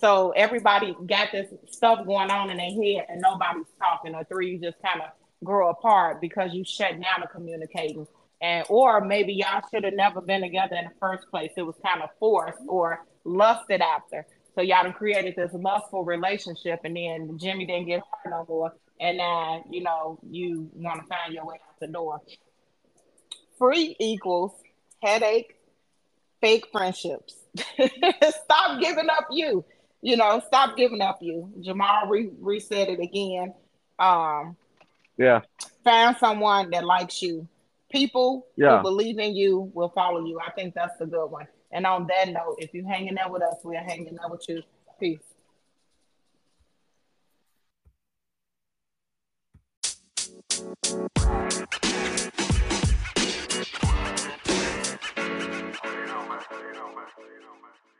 [0.00, 4.16] So everybody got this stuff going on in their head and nobody's talking.
[4.16, 5.10] Or three, you just kind of
[5.44, 8.08] grow apart because you shut down the communicating.
[8.40, 11.52] And or maybe y'all should have never been together in the first place.
[11.56, 14.26] It was kind of forced or lusted after.
[14.54, 18.74] So y'all done created this lustful relationship, and then Jimmy didn't get hurt no more,
[19.00, 22.20] and now you know you want to find your way out the door.
[23.58, 24.52] Free equals
[25.02, 25.56] headache,
[26.40, 27.34] fake friendships.
[27.56, 29.64] stop giving up you.
[30.00, 31.52] You know, stop giving up you.
[31.60, 33.54] Jamaal re- reset it again.
[33.98, 34.56] Um,
[35.16, 35.40] yeah.
[35.84, 37.46] Find someone that likes you.
[37.90, 38.78] People yeah.
[38.78, 40.40] who believe in you will follow you.
[40.44, 41.46] I think that's a good one.
[41.74, 44.62] And on that note, if you're hanging out with us, we're hanging out with you.
[45.00, 45.20] Peace.
[50.84, 50.98] You
[56.06, 56.40] know, man.
[56.50, 57.08] You know, man.
[57.18, 57.91] You know, man.